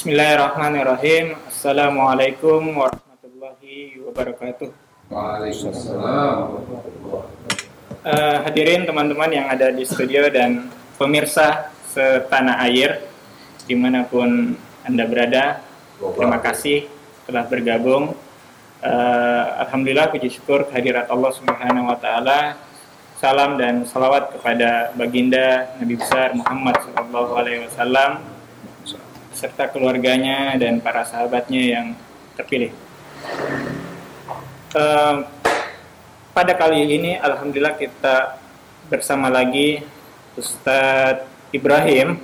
[0.00, 1.36] Bismillahirrahmanirrahim.
[1.44, 4.72] Assalamualaikum warahmatullahi wabarakatuh.
[5.12, 6.56] Waalaikumsalam.
[8.08, 13.12] Uh, hadirin teman-teman yang ada di studio dan pemirsa setanah air
[13.68, 14.56] di mana pun
[14.88, 15.60] anda berada,
[16.00, 16.88] terima kasih
[17.28, 18.16] telah bergabung.
[18.80, 22.40] Uh, Alhamdulillah puji syukur kehadirat Allah Subhanahu Wa Taala.
[23.20, 28.29] Salam dan salawat kepada baginda Nabi besar Muhammad Sallallahu Alaihi Wasallam
[29.40, 31.86] serta keluarganya dan para sahabatnya yang
[32.36, 32.76] terpilih.
[34.76, 35.24] Uh,
[36.36, 38.36] pada kali ini Alhamdulillah kita
[38.92, 39.80] bersama lagi
[40.36, 41.24] Ustadz
[41.56, 42.20] Ibrahim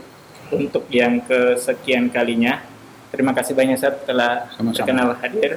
[0.52, 2.60] untuk yang kesekian kalinya.
[3.09, 5.57] Terima kasih banyak Ustadz telah terkenal hadir.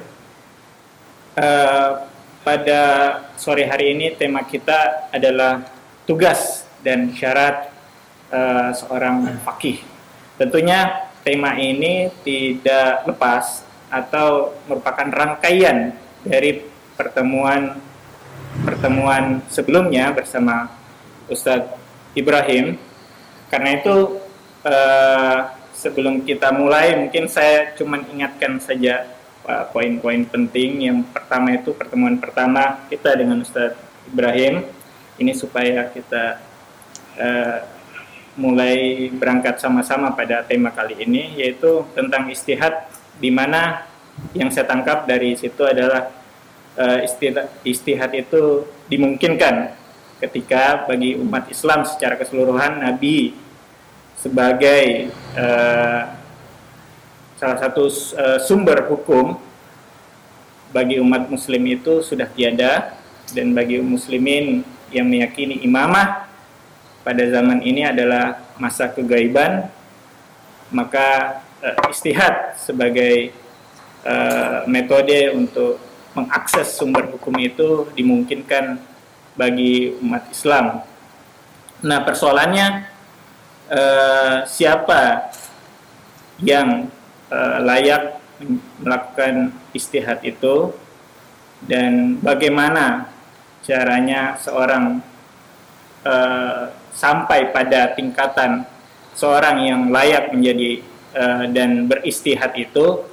[1.36, 2.08] Uh,
[2.40, 2.82] pada
[3.36, 5.60] sore hari ini tema kita adalah
[6.08, 7.68] tugas dan syarat
[8.32, 9.84] uh, seorang fakih.
[10.40, 16.62] Tentunya tema ini tidak lepas atau merupakan rangkaian dari
[16.94, 17.76] pertemuan
[18.62, 20.70] pertemuan sebelumnya bersama
[21.30, 21.74] Ustadz
[22.14, 22.76] Ibrahim.
[23.50, 24.20] Karena itu
[24.66, 25.38] uh,
[25.74, 29.06] sebelum kita mulai mungkin saya cuma ingatkan saja
[29.74, 30.86] poin-poin penting.
[30.86, 34.62] Yang pertama itu pertemuan pertama kita dengan Ustadz Ibrahim.
[35.18, 36.38] Ini supaya kita
[37.18, 37.58] uh,
[38.40, 42.88] mulai berangkat sama-sama pada tema kali ini yaitu tentang istihad
[43.20, 43.84] di mana
[44.32, 46.08] yang saya tangkap dari situ adalah
[46.80, 47.04] uh,
[47.68, 49.76] istihad itu dimungkinkan
[50.24, 53.36] ketika bagi umat Islam secara keseluruhan Nabi
[54.16, 56.16] sebagai uh,
[57.36, 59.36] salah satu uh, sumber hukum
[60.72, 62.96] bagi umat muslim itu sudah tiada
[63.36, 66.29] dan bagi muslimin yang meyakini imamah
[67.00, 69.68] pada zaman ini adalah masa kegaiban
[70.70, 73.34] maka uh, istihad sebagai
[74.06, 75.80] uh, metode untuk
[76.14, 78.82] mengakses sumber hukum itu dimungkinkan
[79.38, 80.82] bagi umat Islam.
[81.80, 82.68] Nah, persoalannya
[83.70, 85.32] eh, siapa
[86.42, 86.90] yang
[87.30, 88.20] eh, layak
[88.80, 90.72] melakukan istihad itu
[91.64, 93.12] dan bagaimana
[93.64, 95.00] caranya seorang
[96.04, 96.64] eh,
[96.94, 98.66] sampai pada tingkatan
[99.14, 100.82] seorang yang layak menjadi
[101.14, 103.04] eh, dan beristihad itu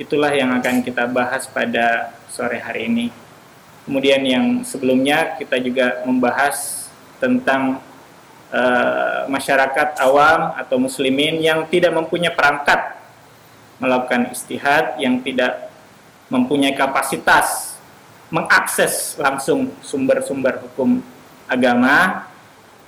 [0.00, 3.06] itulah yang akan kita bahas pada sore hari ini.
[3.82, 6.86] Kemudian yang sebelumnya kita juga membahas
[7.18, 7.82] tentang
[8.54, 12.78] uh, masyarakat awam atau muslimin yang tidak mempunyai perangkat
[13.82, 15.70] melakukan istihad, yang tidak
[16.30, 17.74] mempunyai kapasitas
[18.30, 21.02] mengakses langsung sumber-sumber hukum
[21.50, 22.30] agama.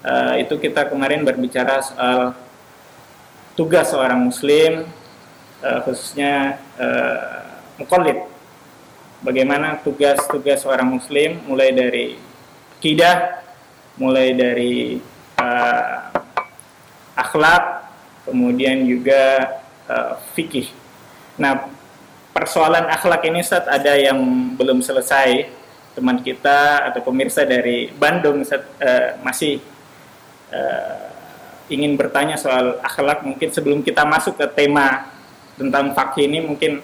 [0.04, 2.36] Uh, itu kita kemarin berbicara soal
[3.56, 4.84] tugas seorang muslim
[5.64, 8.20] uh, khususnya uh, mukallid
[9.24, 12.20] bagaimana tugas-tugas seorang muslim mulai dari
[12.84, 13.40] kidah
[13.96, 15.00] mulai dari
[15.40, 16.12] uh,
[17.16, 17.88] akhlak
[18.28, 19.56] kemudian juga
[19.88, 20.68] uh, fikih.
[21.40, 21.64] Nah
[22.36, 24.20] persoalan akhlak ini saat ada yang
[24.52, 25.62] belum selesai.
[25.94, 29.62] Teman kita atau pemirsa dari Bandung uh, masih
[30.54, 31.10] uh,
[31.66, 35.10] ingin bertanya soal akhlak mungkin sebelum kita masuk ke tema
[35.58, 36.78] tentang fakih ini mungkin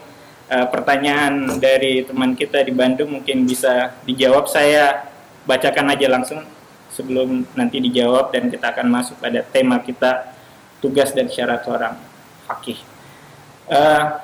[0.50, 5.06] uh, pertanyaan dari teman kita di Bandung mungkin bisa dijawab saya
[5.47, 6.42] bacakan aja langsung
[6.91, 10.34] sebelum nanti dijawab dan kita akan masuk pada tema kita
[10.82, 11.94] tugas dan syarat seorang
[12.48, 12.80] fakih.
[13.70, 14.19] Uh,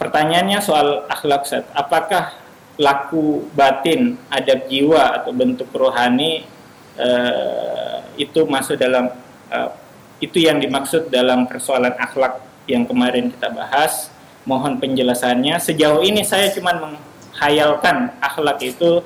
[0.00, 1.68] pertanyaannya soal akhlak set.
[1.76, 2.32] Apakah
[2.80, 6.55] laku batin, adab jiwa atau bentuk rohani
[6.96, 9.12] uh, itu masuk dalam
[9.52, 9.70] uh,
[10.20, 14.08] itu yang dimaksud dalam persoalan akhlak yang kemarin kita bahas.
[14.46, 15.58] Mohon penjelasannya.
[15.58, 19.02] Sejauh ini saya cuma menghayalkan akhlak itu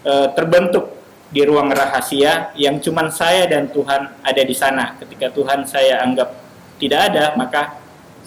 [0.00, 0.96] e, terbentuk
[1.28, 4.96] di ruang rahasia yang cuma saya dan Tuhan ada di sana.
[4.96, 6.32] Ketika Tuhan saya anggap
[6.80, 7.76] tidak ada, maka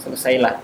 [0.05, 0.61] selesailah.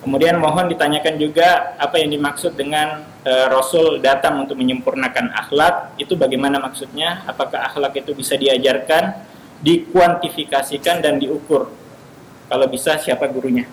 [0.00, 5.96] Kemudian mohon ditanyakan juga apa yang dimaksud dengan e, Rasul datang untuk menyempurnakan akhlak.
[5.98, 7.24] Itu bagaimana maksudnya?
[7.26, 9.34] Apakah akhlak itu bisa diajarkan?
[9.64, 11.72] dikuantifikasikan dan diukur.
[12.44, 13.64] Kalau bisa siapa gurunya.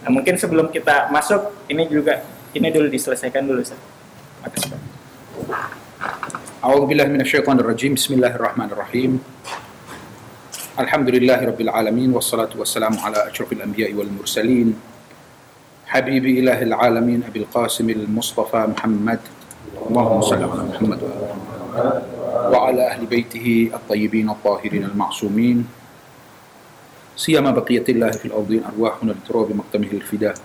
[0.00, 2.24] Nah, mungkin sebelum kita masuk ini juga
[2.56, 3.76] ini dulu diselesaikan dulu Ustaz.
[4.40, 4.72] Makasih
[12.56, 14.72] wassalamu ala asyrafil anbiya'i wal mursalin.
[14.72, 14.95] Habibi ilahil
[15.92, 19.20] alamin Abil Qasim al-Mustafa Muhammad.
[19.86, 22.16] Allahumma salli ala Muhammad wa ala
[22.46, 25.66] وعلى أهل بيته الطيبين الطاهرين المعصومين.
[27.16, 30.36] سيما بقية الله في الأرضين أرواحنا لتراب مقتمه الفداء.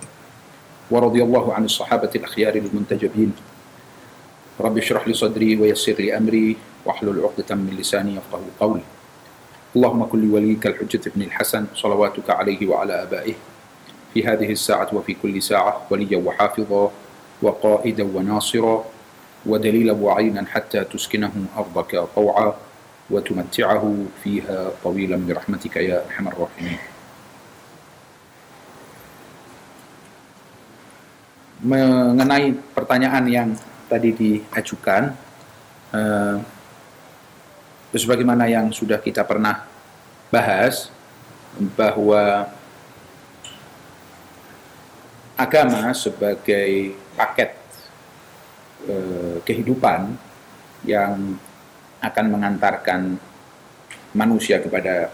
[0.90, 3.32] ورضي الله عن الصحابة الأخيار المنتجبين.
[4.60, 8.84] رب اشرح لي صدري ويسر لي أمري واحلل عقدة من لساني يفقه قولي.
[9.76, 13.34] اللهم كن لوليك الحجة بن الحسن صلواتك عليه وعلى آبائه.
[14.13, 16.91] في هذه الساعة وفي كل ساعة وليا وحافظا
[17.41, 18.85] وقائدا وناصرا
[19.45, 22.53] ودليلا وعينا حتى تسكنه أرضك طوعا
[23.09, 23.83] وتمتعه
[24.23, 26.79] فيها طويلا برحمتك يا أرحم الراحمين
[31.57, 33.49] mengenai pertanyaan yang
[33.89, 35.09] tadi diajukan
[35.89, 36.37] eh,
[37.97, 39.65] sebagaimana yang sudah kita pernah
[40.29, 40.93] bahas
[41.73, 42.45] bahwa
[45.36, 47.50] agama sebagai paket
[48.88, 50.12] eh, kehidupan
[50.84, 51.38] yang
[52.02, 53.00] akan mengantarkan
[54.12, 55.08] manusia kepada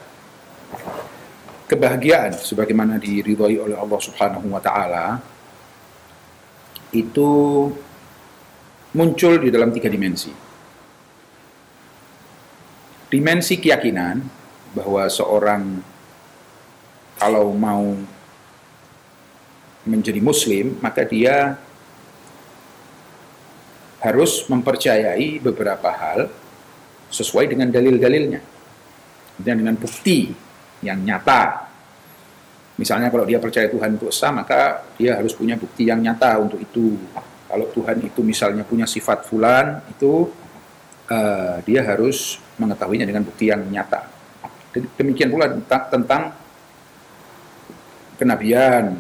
[1.69, 5.21] kebahagiaan sebagaimana diridhoi oleh Allah Subhanahu wa taala
[6.97, 7.31] itu
[8.97, 10.33] muncul di dalam tiga dimensi.
[13.09, 14.21] Dimensi keyakinan
[14.73, 15.81] bahwa seorang
[17.21, 17.97] kalau mau
[19.89, 21.57] menjadi muslim maka dia
[23.99, 26.31] harus mempercayai beberapa hal
[27.11, 28.41] sesuai dengan dalil-dalilnya
[29.41, 30.31] dan dengan bukti
[30.83, 31.67] yang nyata.
[32.79, 36.63] Misalnya kalau dia percaya Tuhan itu esa, maka dia harus punya bukti yang nyata untuk
[36.63, 36.95] itu.
[37.51, 40.31] Kalau Tuhan itu misalnya punya sifat fulan, itu
[41.11, 44.07] uh, dia harus mengetahuinya dengan bukti yang nyata.
[44.95, 45.51] Demikian pula
[45.91, 46.39] tentang
[48.15, 48.95] kenabian.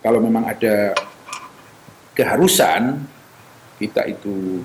[0.00, 0.96] Kalau memang ada
[2.16, 3.04] keharusan
[3.76, 4.64] kita itu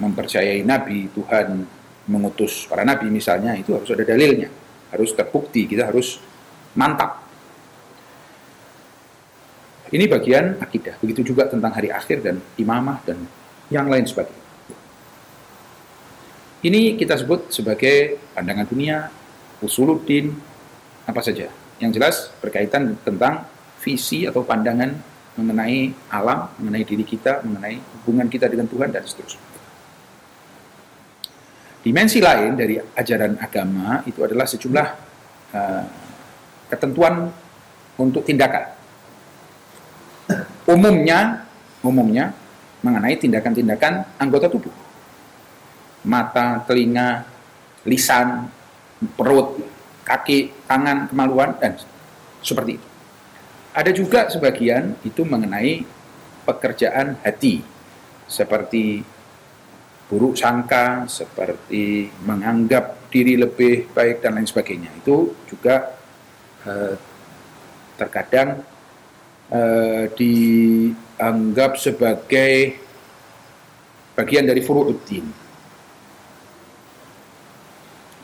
[0.00, 1.64] mempercayai nabi, Tuhan
[2.08, 4.48] mengutus para nabi misalnya, itu harus ada dalilnya,
[4.92, 6.20] harus terbukti, kita harus
[6.76, 7.24] mantap.
[9.86, 13.22] Ini bagian akidah, begitu juga tentang hari akhir dan imamah dan
[13.72, 14.44] yang lain sebagainya.
[16.66, 19.06] Ini kita sebut sebagai pandangan dunia,
[19.62, 20.34] usuluddin,
[21.06, 21.46] apa saja.
[21.78, 23.46] Yang jelas berkaitan tentang
[23.86, 24.90] visi atau pandangan
[25.38, 29.38] mengenai alam, mengenai diri kita, mengenai hubungan kita dengan Tuhan dan seterusnya.
[31.86, 34.88] Dimensi lain dari ajaran agama itu adalah sejumlah
[35.54, 35.84] uh,
[36.66, 37.30] ketentuan
[37.94, 38.74] untuk tindakan.
[40.66, 41.46] Umumnya,
[41.86, 42.34] umumnya
[42.82, 44.74] mengenai tindakan-tindakan anggota tubuh.
[46.02, 47.22] Mata, telinga,
[47.86, 48.50] lisan,
[49.14, 49.62] perut,
[50.02, 51.78] kaki, tangan, kemaluan, dan
[52.42, 52.95] seperti itu.
[53.76, 55.84] Ada juga sebagian itu mengenai
[56.48, 57.60] pekerjaan hati,
[58.24, 59.04] seperti
[60.08, 64.88] buruk sangka, seperti menganggap diri lebih baik dan lain sebagainya.
[64.96, 65.92] Itu juga
[66.64, 66.96] eh,
[68.00, 68.64] terkadang
[69.52, 72.80] eh, dianggap sebagai
[74.16, 75.26] bagian dari furu'uddin.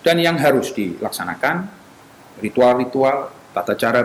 [0.00, 1.68] Dan yang harus dilaksanakan
[2.40, 4.00] ritual-ritual, tata cara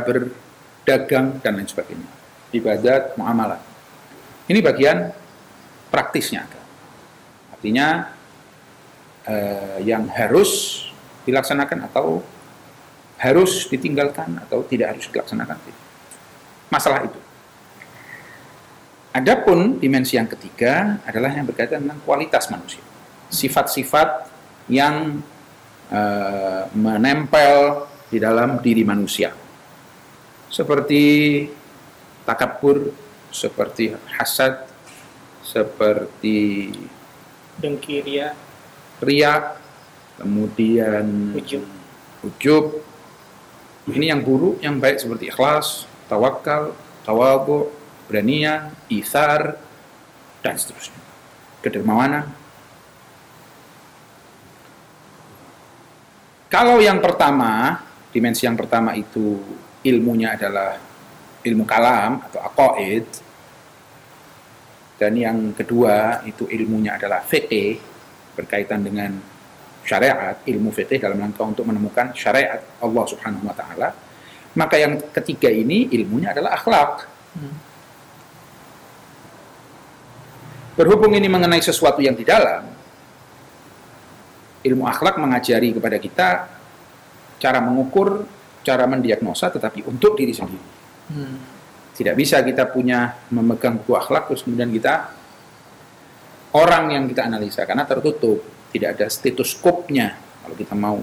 [0.88, 2.08] berdagang dan lain sebagainya.
[2.56, 3.60] Ibadat, muamalah.
[4.48, 5.12] Ini bagian
[5.92, 6.48] praktisnya
[7.52, 8.08] Artinya
[9.28, 10.88] eh, yang harus
[11.28, 12.24] dilaksanakan atau
[13.20, 15.60] harus ditinggalkan atau tidak harus dilaksanakan.
[16.72, 17.20] Masalah itu.
[19.12, 22.80] Adapun dimensi yang ketiga adalah yang berkaitan dengan kualitas manusia.
[23.28, 24.32] Sifat-sifat
[24.72, 25.20] yang
[25.92, 29.47] uh, menempel di dalam diri manusia.
[30.48, 31.04] Seperti
[32.24, 32.92] takabur,
[33.32, 34.68] seperti hasad,
[35.44, 36.72] seperti
[37.58, 38.36] dengki ria.
[39.02, 39.58] ria
[40.20, 41.64] kemudian ujub.
[42.26, 42.66] ujub.
[43.88, 46.76] Ini yang buruk yang baik seperti ikhlas tawakal
[47.08, 47.72] tawabu
[48.12, 49.56] beranian isar
[50.44, 51.00] dan seterusnya.
[51.64, 52.28] Kedermawanan.
[56.48, 59.40] Kalau yang pertama dimensi yang pertama itu
[59.86, 60.80] ilmunya adalah
[61.46, 63.06] ilmu kalam atau aqaid
[64.98, 67.78] dan yang kedua itu ilmunya adalah fikih
[68.34, 69.14] berkaitan dengan
[69.86, 73.90] syariat, ilmu fikih dalam rangka untuk menemukan syariat Allah Subhanahu wa taala.
[74.58, 77.06] Maka yang ketiga ini ilmunya adalah akhlak.
[77.38, 77.56] Hmm.
[80.78, 82.66] Berhubung ini mengenai sesuatu yang di dalam,
[84.66, 86.30] ilmu akhlak mengajari kepada kita
[87.38, 88.26] cara mengukur,
[88.68, 90.68] cara mendiagnosa tetapi untuk diri sendiri.
[91.16, 91.36] Hmm.
[91.96, 95.16] Tidak bisa kita punya memegang buku akhlak terus kemudian kita
[96.52, 98.44] orang yang kita analisa karena tertutup,
[98.76, 101.00] tidak ada stetoskopnya kalau kita mau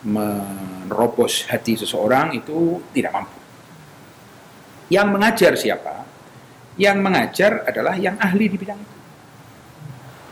[0.00, 3.38] menerobos hati seseorang itu tidak mampu.
[4.90, 5.94] Yang mengajar siapa?
[6.74, 8.96] Yang mengajar adalah yang ahli di bidang itu.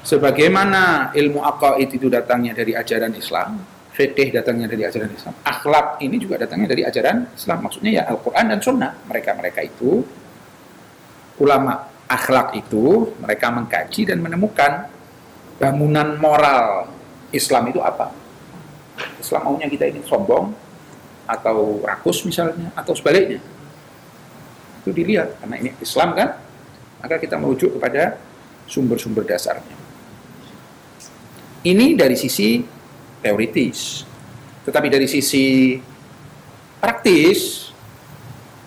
[0.09, 3.61] Sebagaimana ilmu aqaid itu datangnya dari ajaran Islam,
[3.99, 7.59] fikih datangnya dari ajaran Islam, akhlak ini juga datangnya dari ajaran Islam.
[7.67, 8.93] Maksudnya ya Al-Quran dan Sunnah.
[9.11, 10.07] Mereka-mereka itu,
[11.43, 14.87] ulama akhlak itu, mereka mengkaji dan menemukan
[15.59, 16.87] bangunan moral
[17.35, 18.15] Islam itu apa.
[19.19, 20.55] Islam maunya kita ini sombong,
[21.27, 23.43] atau rakus misalnya, atau sebaliknya.
[24.87, 26.39] Itu dilihat, karena ini Islam kan,
[27.03, 28.15] maka kita merujuk kepada
[28.71, 29.75] sumber-sumber dasarnya.
[31.67, 32.78] Ini dari sisi
[33.21, 34.05] teoritis.
[34.65, 35.79] Tetapi dari sisi
[36.79, 37.71] praktis,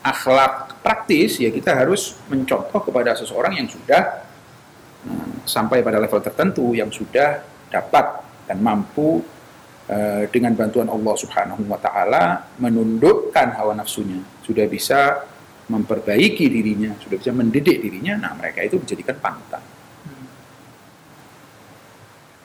[0.01, 4.25] akhlak praktis, ya kita harus mencontoh kepada seseorang yang sudah
[5.05, 9.22] hmm, sampai pada level tertentu, yang sudah dapat dan mampu
[9.88, 15.24] uh, dengan bantuan Allah Subhanahu wa taala menundukkan hawa nafsunya, sudah bisa
[15.72, 18.27] memperbaiki dirinya, sudah bisa mendidik dirinya.
[18.27, 19.63] Nah, mereka itu dijadikan panutan.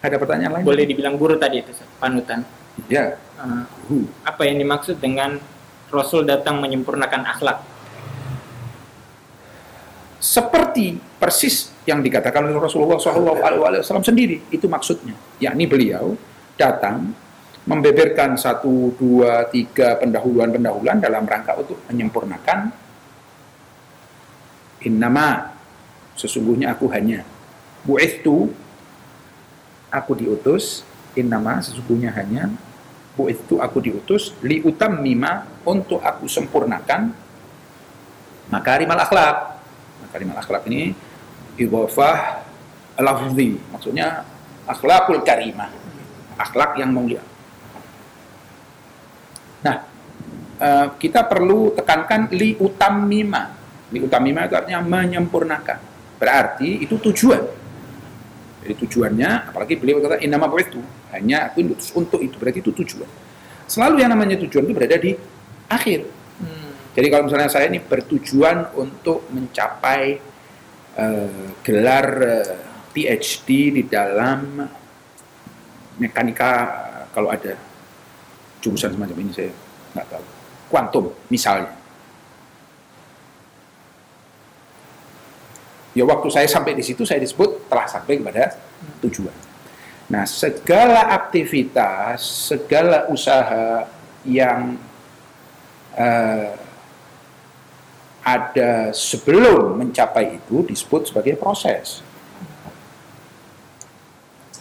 [0.07, 0.65] Ada pertanyaan lain?
[0.65, 2.47] Boleh dibilang guru tadi itu, panutan.
[2.87, 3.19] Ya.
[3.43, 3.67] Uh,
[4.23, 5.43] apa yang dimaksud dengan
[5.91, 7.59] Rasul datang menyempurnakan akhlak?
[10.23, 15.15] Seperti persis yang dikatakan oleh Rasulullah SAW sendiri, itu maksudnya.
[15.43, 16.15] Yakni beliau
[16.55, 17.11] datang
[17.67, 22.71] membeberkan satu, dua, tiga pendahuluan-pendahuluan dalam rangka untuk menyempurnakan
[24.87, 25.51] innama
[26.15, 27.27] sesungguhnya aku hanya
[27.83, 28.55] bu'ithtu
[29.97, 30.85] aku diutus
[31.17, 32.53] innama sesungguhnya hanya
[33.17, 37.17] bu itu aku diutus li utam mima untuk aku sempurnakan
[38.53, 39.57] makarimal akhlak.
[40.05, 40.93] Makarimal akhlak ini
[41.57, 42.45] idhofah
[43.01, 44.29] lafzi maksudnya
[44.69, 45.73] akhlakul karimah
[46.37, 47.25] akhlak yang mulia.
[49.65, 49.77] Nah
[50.61, 53.57] eh, kita perlu tekankan li utam mima
[53.89, 55.81] li utam mima itu artinya menyempurnakan.
[56.21, 57.66] Berarti itu tujuan
[58.67, 60.83] jadi tujuannya, apalagi beliau kata inama itu
[61.15, 61.63] hanya aku
[61.95, 63.07] untuk itu berarti itu tujuan.
[63.71, 65.15] Selalu yang namanya tujuan itu berada di
[65.71, 66.03] akhir.
[66.43, 66.75] Hmm.
[66.99, 70.19] Jadi kalau misalnya saya ini bertujuan untuk mencapai
[70.99, 72.59] uh, gelar uh, eh,
[72.91, 74.67] PhD di dalam
[76.03, 76.51] mekanika
[77.15, 77.57] kalau ada
[78.61, 79.53] jurusan semacam ini saya
[79.97, 80.25] nggak tahu
[80.69, 81.73] kuantum misalnya
[85.97, 88.53] ya waktu saya sampai di situ saya disebut telah sampai kepada
[89.01, 89.33] tujuan.
[90.13, 92.21] Nah, segala aktivitas,
[92.53, 93.89] segala usaha
[94.23, 94.77] yang
[95.97, 96.53] uh,
[98.23, 102.05] ada sebelum mencapai itu disebut sebagai proses.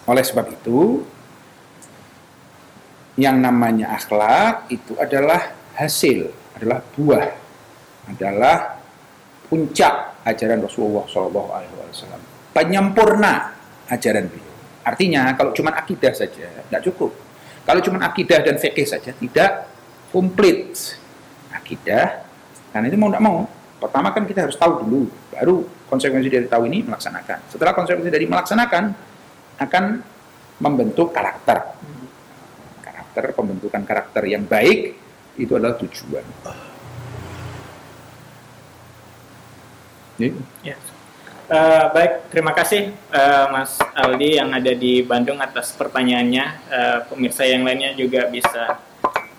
[0.08, 1.04] Oleh sebab itu,
[3.20, 7.28] yang namanya akhlak itu adalah hasil, adalah buah,
[8.10, 8.82] adalah
[9.50, 12.22] puncak ajaran Rasulullah Shallallahu Alaihi Wasallam.
[12.52, 13.54] Penyempurna
[13.88, 14.56] ajaran beliau.
[14.82, 17.14] Artinya kalau cuma akidah saja tidak cukup.
[17.66, 19.70] Kalau cuma akidah dan fikih saja tidak
[20.10, 20.98] komplit
[21.54, 22.26] akidah.
[22.74, 23.40] Karena itu mau tidak mau.
[23.76, 27.54] Pertama kan kita harus tahu dulu, baru konsekuensi dari tahu ini melaksanakan.
[27.54, 28.84] Setelah konsekuensi dari melaksanakan
[29.62, 29.84] akan
[30.60, 31.76] membentuk karakter.
[32.82, 34.96] Karakter pembentukan karakter yang baik
[35.38, 36.24] itu adalah tujuan.
[40.16, 40.80] Ya.
[41.46, 46.46] Uh, baik, terima kasih uh, Mas Aldi yang ada di Bandung atas pertanyaannya.
[46.72, 48.80] Uh, pemirsa yang lainnya juga bisa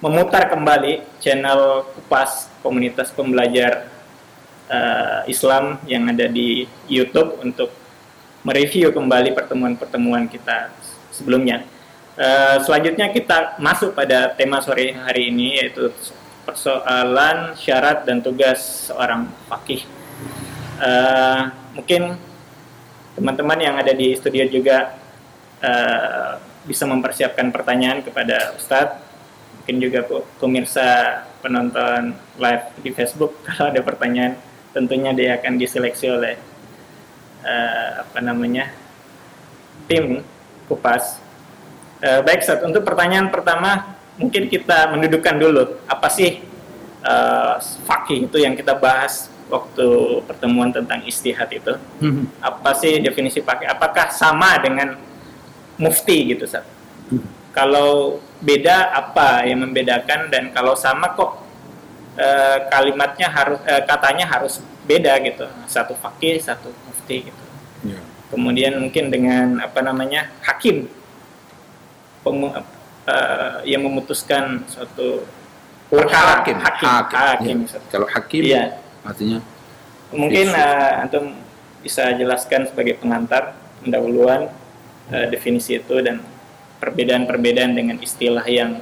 [0.04, 3.88] memutar kembali channel Kupas Komunitas Pembelajar
[4.68, 7.72] uh, Islam yang ada di YouTube untuk
[8.44, 10.70] mereview kembali pertemuan-pertemuan kita
[11.10, 11.64] sebelumnya.
[12.20, 15.88] Uh, selanjutnya kita masuk pada tema sore hari ini yaitu
[16.44, 19.82] persoalan syarat dan tugas seorang fakih
[20.80, 21.40] uh,
[21.76, 22.16] mungkin
[23.16, 24.96] teman-teman yang ada di studio juga
[25.64, 26.36] uh,
[26.68, 29.04] bisa mempersiapkan pertanyaan kepada Ustadz.
[29.62, 30.00] Mungkin juga
[30.38, 34.38] pemirsa penonton live di Facebook kalau ada pertanyaan
[34.76, 36.34] tentunya dia akan diseleksi oleh
[37.40, 38.68] uh, apa namanya
[39.88, 40.20] tim
[40.68, 41.22] kupas.
[42.04, 45.80] Uh, baik Ustadz untuk pertanyaan pertama mungkin kita mendudukkan dulu.
[45.88, 46.44] Apa sih
[47.00, 47.56] uh,
[47.88, 49.86] fakih itu yang kita bahas waktu
[50.26, 52.42] pertemuan tentang istihad itu hmm.
[52.42, 54.98] apa sih definisi pakai apakah sama dengan
[55.78, 56.66] mufti gitu Sat?
[57.06, 57.22] Hmm.
[57.54, 61.46] kalau beda apa yang membedakan dan kalau sama kok
[62.18, 62.26] e,
[62.68, 67.44] kalimatnya harus e, katanya harus beda gitu satu fakih satu mufti gitu
[67.86, 68.02] yeah.
[68.34, 70.90] kemudian mungkin dengan apa namanya hakim
[72.26, 72.50] Pemu,
[73.06, 75.22] eh, yang memutuskan suatu
[75.86, 76.42] Oh, perkara.
[76.42, 77.66] hakim, hakim, hakim, Ya.
[77.70, 77.82] Ustaz.
[77.94, 78.74] Kalau hakim Iya.
[79.06, 79.40] Artinya
[80.14, 81.34] Mungkin eh, antum
[81.82, 84.50] bisa jelaskan sebagai pengantar pendahuluan
[85.10, 86.22] eh, definisi itu dan
[86.78, 88.78] perbedaan-perbedaan dengan istilah yang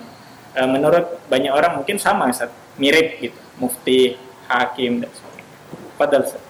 [0.53, 5.53] eh, menurut banyak orang mungkin sama Ustaz, mirip gitu, mufti, hakim dan sebagainya.
[5.97, 6.43] Padahal Ustaz.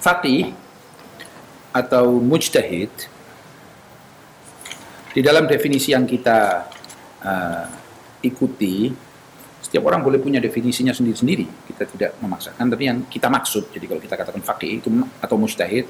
[0.00, 0.56] faqih
[1.76, 2.88] atau mujtahid
[5.12, 6.64] di dalam definisi yang kita
[7.20, 7.68] uh,
[8.24, 8.96] ikuti
[9.70, 11.46] setiap orang boleh punya definisinya sendiri-sendiri.
[11.70, 14.90] Kita tidak memaksakan tapi yang kita maksud jadi kalau kita katakan faqih itu
[15.22, 15.86] atau mujtahid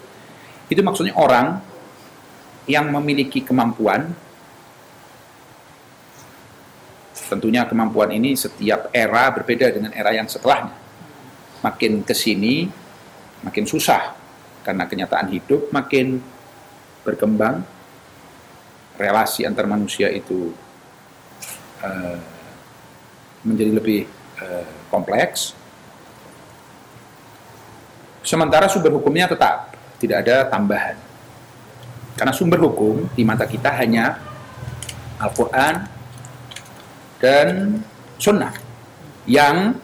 [0.68, 1.64] itu maksudnya orang
[2.68, 4.12] yang memiliki kemampuan
[7.32, 10.76] tentunya kemampuan ini setiap era berbeda dengan era yang setelahnya.
[11.64, 12.68] Makin ke sini
[13.40, 14.12] makin susah
[14.60, 16.20] karena kenyataan hidup makin
[17.00, 17.64] berkembang
[19.00, 20.52] relasi antar manusia itu
[21.80, 22.39] eh,
[23.46, 24.00] menjadi lebih
[24.40, 25.54] eh, kompleks
[28.20, 30.96] sementara sumber hukumnya tetap tidak ada tambahan
[32.20, 34.20] karena sumber hukum di mata kita hanya
[35.20, 35.88] Al-Quran
[37.20, 37.80] dan
[38.20, 38.52] Sunnah
[39.28, 39.76] yang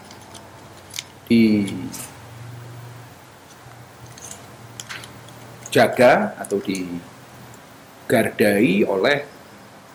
[5.73, 9.25] dijaga atau digardai oleh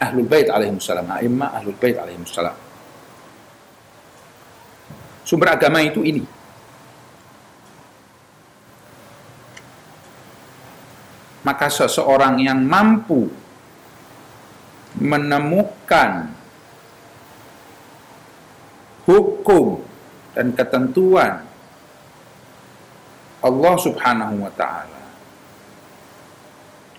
[0.02, 2.71] Ahlul Bait alaihimussalam, a'immah Ahlul Bait alaihimussalam.
[5.32, 6.28] Sumber agama itu ini.
[11.48, 13.32] Maka seseorang yang mampu
[15.00, 16.36] menemukan
[19.08, 19.80] hukum
[20.36, 21.48] dan ketentuan
[23.40, 25.04] Allah Subhanahu wa taala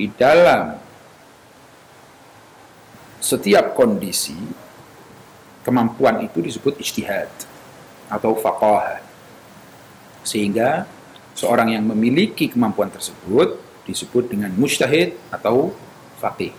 [0.00, 0.80] di dalam
[3.20, 4.40] setiap kondisi
[5.68, 7.51] kemampuan itu disebut ijtihad
[8.12, 9.00] atau faqaha.
[10.20, 10.84] Sehingga
[11.32, 13.56] seorang yang memiliki kemampuan tersebut
[13.88, 15.72] disebut dengan mujtahid atau
[16.20, 16.52] faqih.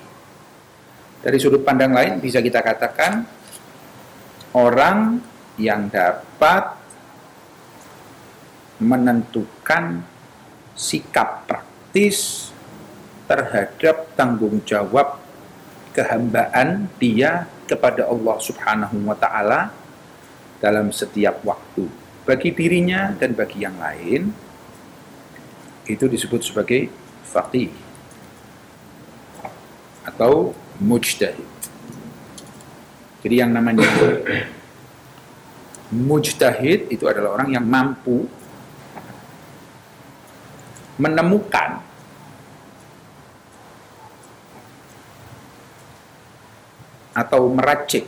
[1.23, 3.23] Dari sudut pandang lain bisa kita katakan
[4.51, 5.23] orang
[5.55, 6.75] yang dapat
[8.81, 10.03] menentukan
[10.75, 12.49] sikap praktis
[13.29, 15.21] terhadap tanggung jawab
[15.95, 19.71] kehambaan dia kepada Allah Subhanahu wa taala
[20.63, 21.91] dalam setiap waktu
[22.23, 24.31] bagi dirinya dan bagi yang lain
[25.83, 26.87] itu disebut sebagai
[27.27, 27.67] faqih
[30.07, 31.51] atau mujtahid.
[33.19, 33.83] Jadi yang namanya
[35.91, 38.23] mujtahid itu adalah orang yang mampu
[40.95, 41.83] menemukan
[47.11, 48.07] atau meracik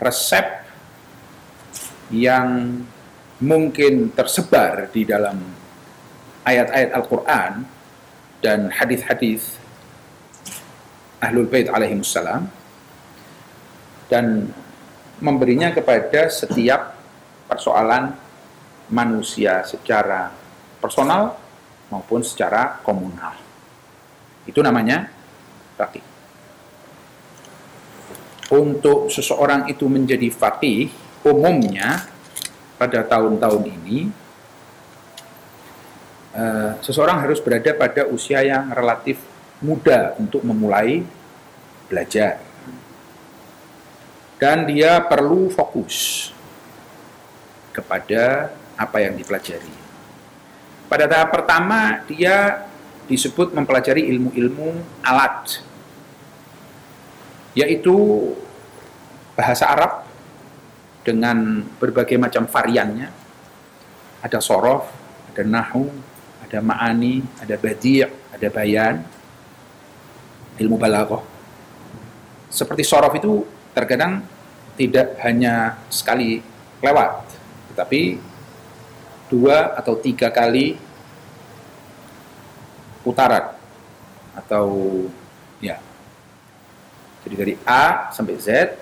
[0.00, 0.61] resep
[2.12, 2.78] yang
[3.42, 5.40] mungkin tersebar di dalam
[6.44, 7.52] ayat-ayat Al-Quran
[8.44, 9.58] dan hadis-hadis
[11.18, 12.46] Ahlul Bait alaihimussalam
[14.12, 14.52] dan
[15.22, 16.98] memberinya kepada setiap
[17.48, 18.12] persoalan
[18.92, 20.34] manusia secara
[20.82, 21.38] personal
[21.88, 23.38] maupun secara komunal.
[24.44, 25.08] Itu namanya
[25.78, 26.04] faqih.
[28.52, 32.06] Untuk seseorang itu menjadi faqih, umumnya
[32.76, 34.10] pada tahun-tahun ini
[36.34, 39.22] eh, seseorang harus berada pada usia yang relatif
[39.62, 41.06] muda untuk memulai
[41.86, 42.42] belajar.
[44.42, 46.28] Dan dia perlu fokus
[47.70, 49.70] kepada apa yang dipelajari.
[50.90, 52.66] Pada tahap pertama dia
[53.06, 55.62] disebut mempelajari ilmu-ilmu alat,
[57.54, 57.94] yaitu
[59.38, 60.01] bahasa Arab
[61.02, 63.10] dengan berbagai macam variannya.
[64.22, 64.86] Ada sorof,
[65.34, 65.90] ada nahu,
[66.46, 69.02] ada ma'ani, ada badi', ada bayan,
[70.58, 71.22] ilmu balaghah.
[72.46, 73.42] Seperti sorof itu
[73.74, 74.22] terkadang
[74.78, 76.40] tidak hanya sekali
[76.80, 77.24] lewat,
[77.72, 78.20] tetapi
[79.32, 80.76] dua atau tiga kali
[83.00, 83.56] putaran
[84.36, 84.66] atau
[85.58, 85.80] ya.
[87.22, 88.81] Jadi dari A sampai Z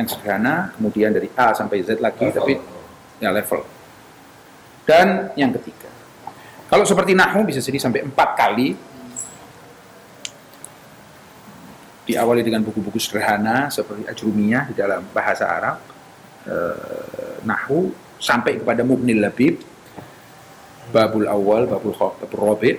[0.00, 2.36] yang sederhana, kemudian dari A sampai Z lagi, Level.
[2.40, 2.52] tapi
[3.20, 3.60] ya level.
[4.88, 5.92] Dan yang ketiga,
[6.72, 8.68] kalau seperti nahu bisa jadi sampai empat kali
[12.08, 15.78] diawali dengan buku-buku sederhana seperti Ajrumiyah di dalam bahasa Arab,
[16.48, 19.62] eh, Nahu sampai kepada Mubnil Labib,
[20.90, 21.94] Babul Awal, Babul
[22.34, 22.72] Rabi,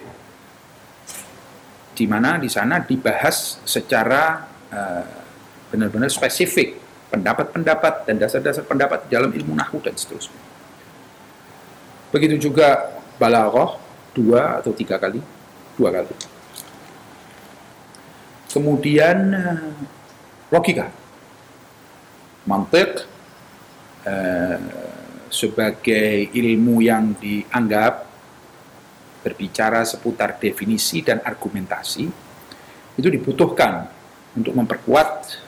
[1.95, 5.05] di mana di sana dibahas secara eh,
[5.71, 6.80] benar-benar spesifik
[7.11, 10.39] pendapat-pendapat dan dasar-dasar pendapat dalam ilmu nahu dan seterusnya.
[12.15, 13.75] Begitu juga balaghah
[14.15, 15.19] dua atau tiga kali,
[15.75, 16.11] dua kali.
[18.51, 19.71] Kemudian eh,
[20.51, 20.87] logika,
[22.47, 23.07] mantik
[24.07, 24.59] eh,
[25.31, 28.07] sebagai ilmu yang dianggap
[29.23, 32.09] berbicara seputar definisi dan argumentasi
[32.99, 33.87] itu dibutuhkan
[34.35, 35.39] untuk memperkuat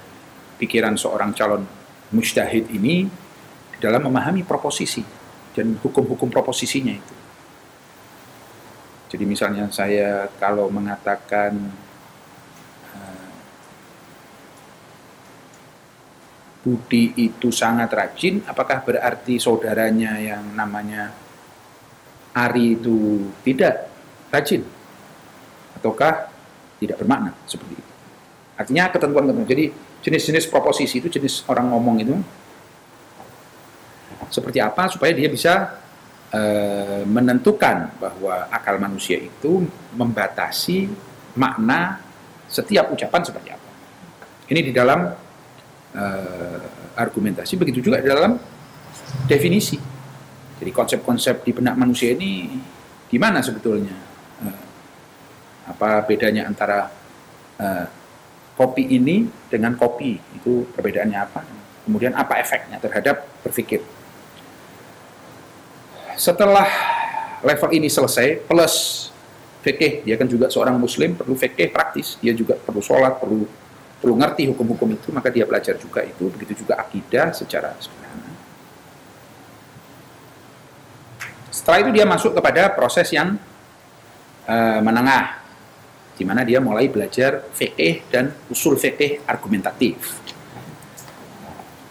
[0.63, 1.67] pikiran seorang calon
[2.15, 3.04] mujtahid ini
[3.84, 5.04] dalam memahami proposisi
[5.52, 7.15] dan hukum-hukum proposisinya itu.
[9.12, 11.52] Jadi misalnya saya kalau mengatakan
[12.95, 13.30] uh,
[16.63, 21.12] Budi itu sangat rajin, apakah berarti saudaranya yang namanya
[22.34, 23.91] Ari itu tidak
[24.32, 24.65] rajin?
[25.78, 26.32] Ataukah
[26.82, 27.91] tidak bermakna seperti itu?
[28.58, 29.49] Artinya ketentuan-ketentuan.
[29.49, 29.65] Jadi
[30.04, 32.16] jenis-jenis proposisi itu jenis orang ngomong itu
[34.28, 35.80] seperti apa supaya dia bisa
[36.34, 36.42] e,
[37.08, 39.63] menentukan bahwa akal manusia itu
[39.96, 40.92] membatasi
[41.39, 42.04] makna
[42.52, 43.70] setiap ucapan seperti apa.
[44.52, 45.08] Ini di dalam
[45.96, 46.04] e,
[47.00, 48.36] argumentasi begitu juga di dalam
[49.30, 49.80] definisi.
[50.60, 52.60] Jadi konsep-konsep di benak manusia ini
[53.08, 53.96] gimana sebetulnya?
[54.44, 54.48] E,
[55.63, 56.92] apa bedanya antara
[58.54, 61.42] kopi ini dengan kopi itu perbedaannya apa?
[61.84, 63.84] Kemudian apa efeknya terhadap berpikir?
[66.16, 66.70] Setelah
[67.44, 69.10] level ini selesai plus
[69.66, 72.16] fikih dia kan juga seorang muslim perlu fikih praktis.
[72.24, 73.44] Dia juga perlu sholat perlu
[74.04, 78.32] perlu ngerti hukum-hukum itu maka dia belajar juga itu begitu juga akidah secara sederhana.
[81.52, 83.39] Setelah itu dia masuk kepada proses yang
[84.48, 85.42] uh, menengah
[86.13, 90.21] di mana dia mulai belajar fikih dan usul fikih argumentatif.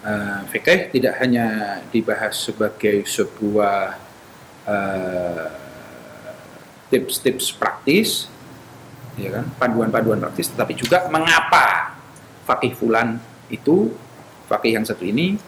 [0.02, 3.98] Uh, fikih tidak hanya dibahas sebagai sebuah
[4.66, 5.46] uh,
[6.90, 8.26] tips-tips praktis,
[9.14, 11.94] ya kan, panduan-panduan praktis, tetapi juga mengapa
[12.42, 13.94] fakih fulan itu,
[14.50, 15.38] fakih yang satu ini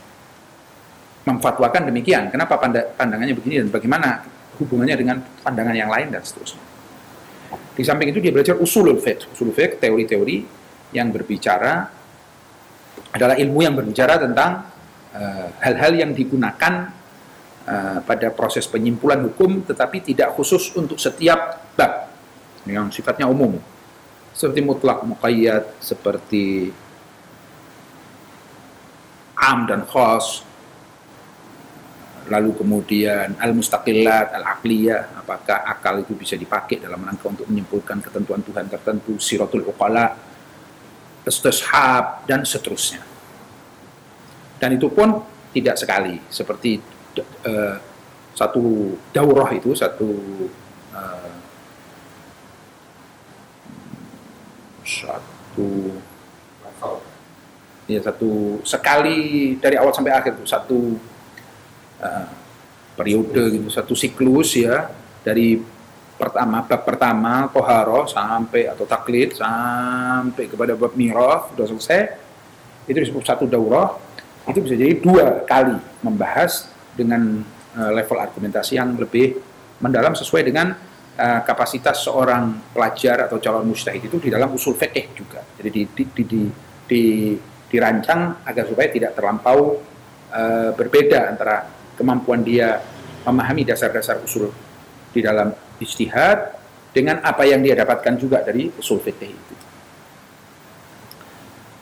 [1.26, 2.30] memfatwakan demikian.
[2.30, 2.60] Kenapa
[2.94, 4.22] pandangannya begini dan bagaimana
[4.60, 6.73] hubungannya dengan pandangan yang lain dan seterusnya.
[7.74, 9.34] Di samping itu dia belajar usulul fiqh.
[9.34, 10.37] Usulul fiqh teori-teori
[10.94, 11.90] yang berbicara
[13.10, 14.70] adalah ilmu yang berbicara tentang
[15.14, 16.90] eh, hal-hal uh, yang digunakan
[17.66, 22.10] uh, pada proses penyimpulan hukum tetapi tidak khusus untuk setiap bab
[22.66, 23.58] yang sifatnya umum.
[24.34, 26.74] Seperti mutlak muqayyad, seperti
[29.38, 30.42] am dan khas,
[32.24, 38.64] lalu kemudian al-mustaqillat, al-aqliyah, apakah akal itu bisa dipakai dalam rangka untuk menyimpulkan ketentuan Tuhan
[38.72, 40.16] tertentu, siratul uqala,
[41.28, 43.04] istishab, dan seterusnya.
[44.56, 45.20] Dan itu pun
[45.52, 46.80] tidak sekali, seperti
[47.44, 47.76] uh,
[48.32, 50.08] satu daurah itu, satu
[50.96, 51.32] uh,
[54.84, 55.68] satu
[57.84, 60.96] ya satu sekali dari awal sampai akhir itu satu
[62.04, 62.28] uh,
[62.94, 64.92] periode gitu satu siklus ya
[65.24, 65.58] dari
[66.14, 72.00] pertama bab pertama koharo sampai atau taklid sampai kepada bab miraf sudah selesai.
[72.86, 73.96] Itu disebut satu daurah.
[74.44, 77.42] Itu bisa jadi dua kali membahas dengan
[77.74, 79.40] uh, level argumentasi yang lebih
[79.82, 80.76] mendalam sesuai dengan
[81.16, 85.42] uh, kapasitas seorang pelajar atau calon mustahid itu di dalam usul fikih juga.
[85.58, 86.42] Jadi di, di, di, di,
[86.86, 87.02] di
[87.74, 89.82] dirancang agar supaya tidak terlampau
[90.30, 92.83] uh, berbeda antara kemampuan dia
[93.24, 94.52] memahami dasar-dasar usul
[95.14, 96.59] di dalam istihad
[96.94, 99.54] dengan apa yang dia dapatkan juga dari usul fikih itu.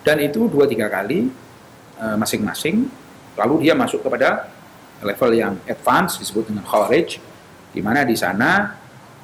[0.03, 1.29] Dan itu dua tiga kali
[1.99, 2.89] eh, masing-masing,
[3.37, 4.49] lalu dia masuk kepada
[5.03, 7.19] level yang advance disebut dengan khawarij,
[7.75, 8.79] di mana di sana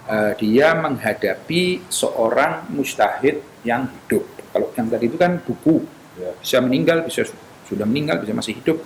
[0.09, 4.27] uh, dia menghadapi seorang mustahid yang hidup.
[4.51, 5.85] Kalau yang tadi itu kan buku,
[6.19, 7.29] ya, bisa meninggal, bisa
[7.69, 8.81] sudah meninggal, bisa masih hidup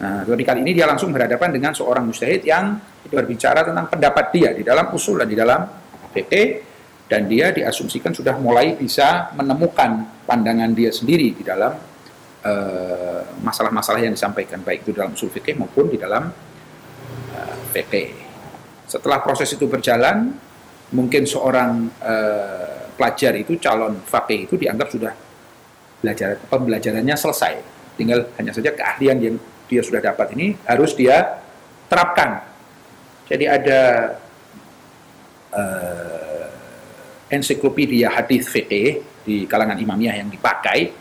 [0.00, 4.64] Nah, kali ini dia langsung berhadapan dengan seorang mustahid yang berbicara tentang pendapat dia di
[4.64, 5.60] dalam usul dan di dalam
[6.12, 6.32] PP
[7.12, 11.76] dan dia diasumsikan sudah mulai bisa menemukan pandangan dia sendiri di dalam
[12.40, 16.32] eh, masalah-masalah uh, yang disampaikan baik itu dalam usul fikih maupun di dalam
[17.36, 18.16] uh, PP.
[18.88, 20.32] Setelah proses itu berjalan,
[20.96, 25.12] mungkin seorang uh, pelajar itu calon fakih itu dianggap sudah
[26.00, 27.54] belajar pembelajarannya selesai.
[28.00, 29.36] Tinggal hanya saja keahlian yang
[29.72, 31.40] dia sudah dapat ini harus dia
[31.88, 32.44] terapkan.
[33.24, 33.80] Jadi ada
[35.56, 36.48] uh,
[37.32, 40.92] ensiklopedia hadis fikih di kalangan imamiyah yang dipakai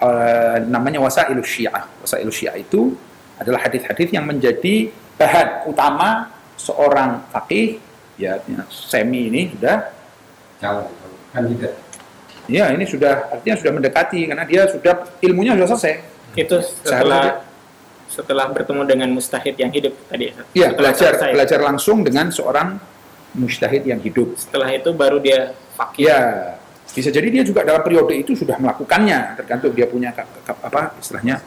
[0.00, 1.84] eh, namanya wasailus syiah.
[2.00, 2.96] Wasailus syiah itu
[3.36, 4.88] adalah hadis-hadis yang menjadi
[5.20, 7.76] bahan utama seorang fakih
[8.16, 9.92] ya semi ini sudah
[10.60, 10.88] calon
[11.32, 11.72] kandidat
[12.48, 15.94] ya ini sudah artinya sudah mendekati karena dia sudah ilmunya sudah selesai.
[16.36, 17.24] Itu Seharusnya setelah
[18.10, 20.34] setelah bertemu dengan mustahid yang hidup tadi.
[20.52, 21.32] Iya, Setelah belajar selesai.
[21.32, 22.68] belajar langsung dengan seorang
[23.38, 24.34] mujtahid yang hidup.
[24.34, 26.10] Setelah itu baru dia fakih.
[26.10, 26.20] Ya,
[26.90, 31.38] bisa jadi dia juga dalam periode itu sudah melakukannya, tergantung dia punya apa istilahnya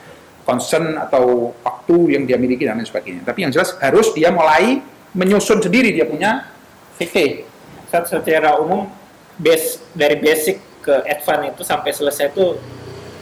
[0.48, 3.28] concern atau waktu yang dia miliki dan lain sebagainya.
[3.28, 4.80] Tapi yang jelas harus dia mulai
[5.12, 6.48] menyusun sendiri dia punya
[6.96, 7.44] fikih.
[7.92, 8.88] Secara umum
[9.38, 12.58] base dari basic ke advance itu sampai selesai itu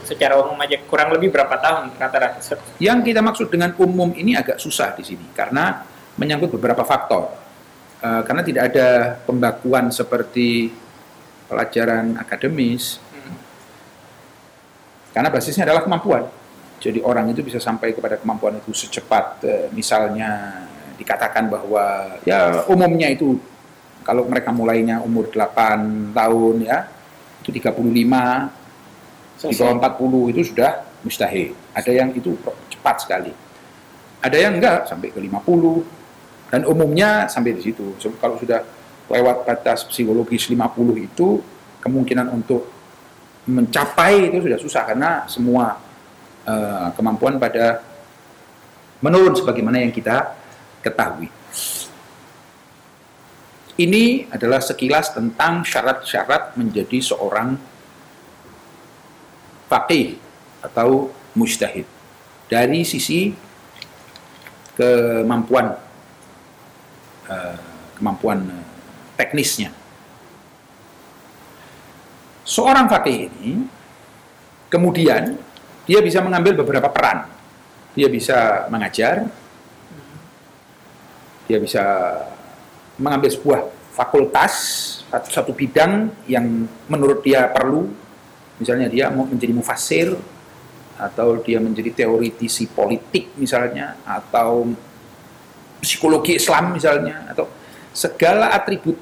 [0.04, 2.38] secara umum aja kurang lebih berapa tahun rata-rata
[2.82, 5.86] Yang kita maksud dengan umum ini agak susah di sini karena
[6.18, 7.32] menyangkut beberapa faktor.
[8.02, 8.88] Eh, karena tidak ada
[9.22, 10.74] pembakuan seperti
[11.46, 12.98] pelajaran akademis,
[15.12, 16.24] karena basisnya adalah kemampuan.
[16.82, 20.66] Jadi orang itu bisa sampai kepada kemampuan itu secepat eh, misalnya
[20.98, 23.38] dikatakan bahwa ya umumnya itu
[24.02, 26.90] kalau mereka mulainya umur 8 tahun ya
[27.42, 28.61] itu 35
[29.50, 31.56] di bawah 40 itu sudah mustahil.
[31.74, 32.36] Ada yang itu
[32.70, 33.32] cepat sekali.
[34.22, 37.96] Ada yang enggak sampai ke 50 dan umumnya sampai di situ.
[37.98, 38.62] So, kalau sudah
[39.10, 40.62] lewat batas psikologis 50
[41.02, 41.42] itu
[41.82, 42.70] kemungkinan untuk
[43.48, 45.74] mencapai itu sudah susah karena semua
[46.46, 47.82] eh, kemampuan pada
[49.02, 50.38] menurun sebagaimana yang kita
[50.78, 51.26] ketahui.
[53.72, 57.56] Ini adalah sekilas tentang syarat-syarat menjadi seorang
[59.72, 60.20] faqih
[60.60, 61.88] atau mujtahid
[62.52, 63.32] dari sisi
[64.76, 65.72] kemampuan
[67.32, 67.56] eh,
[67.96, 68.64] kemampuan eh,
[69.16, 69.72] teknisnya.
[72.44, 73.64] Seorang faqih ini
[74.68, 75.40] kemudian
[75.88, 77.32] dia bisa mengambil beberapa peran.
[77.92, 79.28] Dia bisa mengajar,
[81.44, 81.84] dia bisa
[82.96, 83.60] mengambil sebuah
[83.92, 84.52] fakultas
[85.12, 87.92] satu, satu bidang yang menurut dia perlu
[88.60, 90.08] misalnya dia mau menjadi mufasir
[90.98, 94.70] atau dia menjadi teoritisi politik misalnya atau
[95.82, 97.48] psikologi Islam misalnya atau
[97.90, 98.94] segala atribut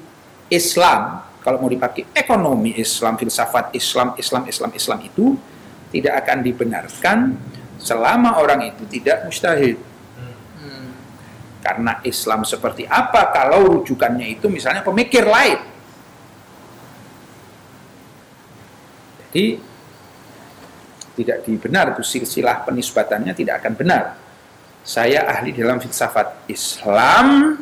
[0.49, 5.33] Islam kalau mau dipakai ekonomi Islam, filsafat Islam, Islam, Islam, Islam itu
[5.89, 7.17] tidak akan dibenarkan
[7.81, 9.81] selama orang itu tidak mustahid.
[11.61, 15.57] Karena Islam seperti apa kalau rujukannya itu misalnya pemikir lain.
[19.31, 19.55] Jadi
[21.23, 24.03] tidak dibenar itu silsilah penisbatannya tidak akan benar.
[24.83, 27.55] Saya ahli dalam filsafat Islam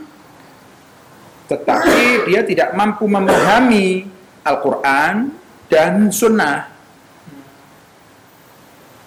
[1.49, 4.05] tetapi dia tidak mampu memahami
[4.45, 5.34] Al-Quran
[5.65, 6.69] dan Sunnah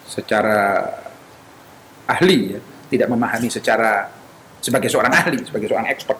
[0.06, 0.90] secara
[2.04, 4.10] ahli ya, tidak memahami secara
[4.58, 6.18] sebagai seorang ahli, sebagai seorang expert.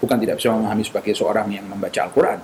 [0.00, 2.40] Bukan tidak bisa memahami sebagai seorang yang membaca Al-Quran,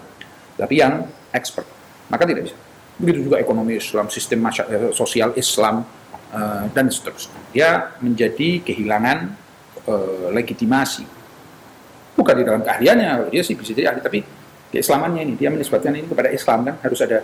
[0.61, 1.64] tapi yang expert.
[2.12, 2.57] Maka tidak bisa.
[2.97, 4.49] Begitu juga ekonomi Islam, sistem
[4.97, 5.85] sosial Islam,
[6.33, 7.41] eh, dan seterusnya.
[7.53, 7.69] Dia
[8.01, 9.19] menjadi kehilangan
[9.87, 11.05] eh, legitimasi.
[12.17, 14.25] Bukan di dalam keahliannya, dia sih bisa jadi ahli, tapi
[14.73, 17.23] keislamannya ini, dia menisbatkan ini kepada Islam kan, harus ada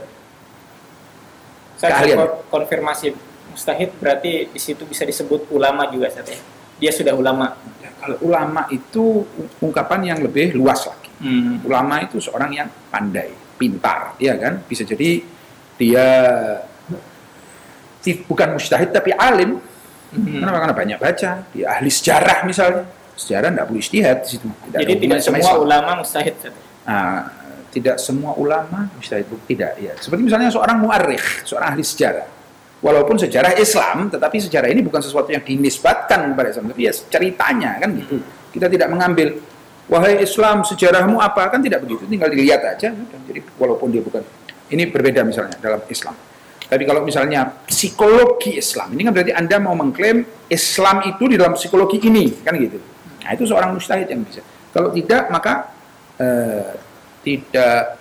[1.81, 2.17] Saya Keahlian.
[2.21, 3.17] kon- konfirmasi
[3.51, 6.39] mustahid berarti di situ bisa disebut ulama juga Ustaz, ya?
[6.79, 7.57] Dia sudah ulama.
[7.83, 9.27] Ya, kalau ulama itu
[9.59, 11.11] ungkapan yang lebih luas lagi.
[11.19, 11.59] Hmm.
[11.67, 14.63] Ulama itu seorang yang pandai, pintar, ya kan?
[14.69, 15.25] Bisa jadi
[15.83, 16.07] dia
[18.31, 19.59] bukan mujtahid tapi alim.
[20.15, 20.39] Hmm.
[20.39, 20.59] Kenapa?
[20.63, 21.31] Karena banyak baca.
[21.51, 22.87] Dia ahli sejarah misalnya.
[23.19, 24.47] Sejarah tidak perlu istihad di situ.
[24.47, 25.65] Tidak Jadi tidak semua Islam.
[25.67, 26.35] ulama mustahid.
[26.83, 27.21] Nah,
[27.73, 29.93] tidak semua ulama mujtahid tidak ya.
[29.99, 32.27] Seperti misalnya seorang muarikh, seorang ahli sejarah.
[32.83, 37.79] Walaupun sejarah Islam, tetapi sejarah ini bukan sesuatu yang dinisbatkan kepada Islam, tapi ya ceritanya
[37.79, 38.19] kan gitu.
[38.51, 39.39] Kita tidak mengambil
[39.87, 42.91] wahai Islam sejarahmu apa kan tidak begitu, tinggal dilihat aja.
[43.31, 44.27] Jadi walaupun dia bukan
[44.73, 46.17] ini berbeda misalnya dalam Islam.
[46.73, 51.53] Tapi kalau misalnya psikologi Islam, ini kan berarti Anda mau mengklaim Islam itu di dalam
[51.53, 52.81] psikologi ini, kan gitu.
[53.21, 54.41] Nah, itu seorang mustahid yang bisa.
[54.73, 55.69] Kalau tidak, maka
[56.17, 56.73] eh,
[57.21, 58.01] tidak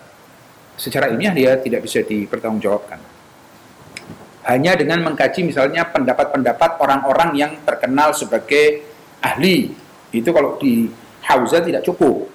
[0.80, 3.00] secara ilmiah dia tidak bisa dipertanggungjawabkan.
[4.48, 8.82] Hanya dengan mengkaji misalnya pendapat-pendapat orang-orang yang terkenal sebagai
[9.22, 9.76] ahli.
[10.10, 10.90] Itu kalau di
[11.28, 12.26] Hauza tidak cukup.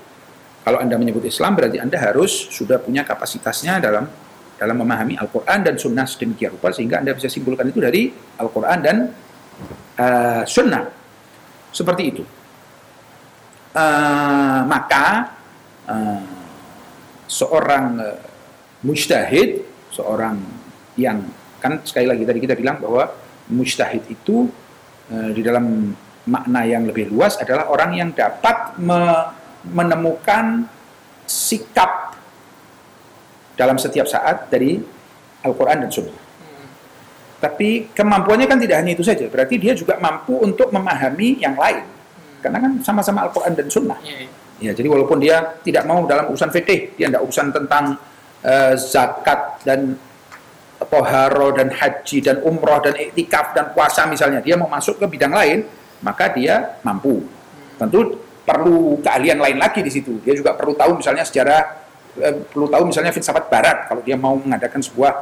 [0.63, 4.07] Kalau Anda menyebut Islam berarti Anda harus sudah punya kapasitasnya dalam
[4.57, 8.09] dalam memahami Al-Quran dan Sunnah sedemikian rupa sehingga Anda bisa simpulkan itu dari
[8.41, 8.97] Al-Quran dan
[9.97, 10.85] eh, Sunnah.
[11.73, 12.25] Seperti itu.
[13.77, 15.37] Eh, maka
[15.85, 16.25] eh,
[17.29, 18.21] seorang eh,
[18.85, 19.61] mujtahid,
[19.93, 20.41] seorang
[20.97, 21.21] yang
[21.61, 23.13] kan sekali lagi tadi kita bilang bahwa
[23.53, 24.49] mujtahid itu
[25.13, 25.93] eh, di dalam
[26.27, 29.31] makna yang lebih luas adalah orang yang dapat me-
[29.67, 30.67] menemukan
[31.27, 32.06] sikap
[33.57, 34.79] dalam setiap saat dari
[35.43, 36.19] Al-Quran dan Sunnah.
[37.37, 41.85] Tapi kemampuannya kan tidak hanya itu saja, berarti dia juga mampu untuk memahami yang lain.
[42.41, 43.99] Karena kan sama-sama Al-Quran dan Sunnah.
[44.05, 44.31] Iya, iya.
[44.57, 48.01] Ya, jadi walaupun dia tidak mau dalam urusan fikih, dia tidak urusan tentang
[48.41, 50.01] eh, zakat dan
[50.81, 55.33] toharo dan haji dan umroh dan iktikaf dan puasa misalnya, dia mau masuk ke bidang
[55.37, 55.69] lain,
[56.01, 57.21] maka dia mampu.
[57.77, 58.17] Tentu
[58.49, 60.25] perlu keahlian lain lagi di situ.
[60.25, 61.86] Dia juga perlu tahu misalnya sejarah,
[62.51, 65.13] perlu tahu misalnya filsafat Barat kalau dia mau mengadakan sebuah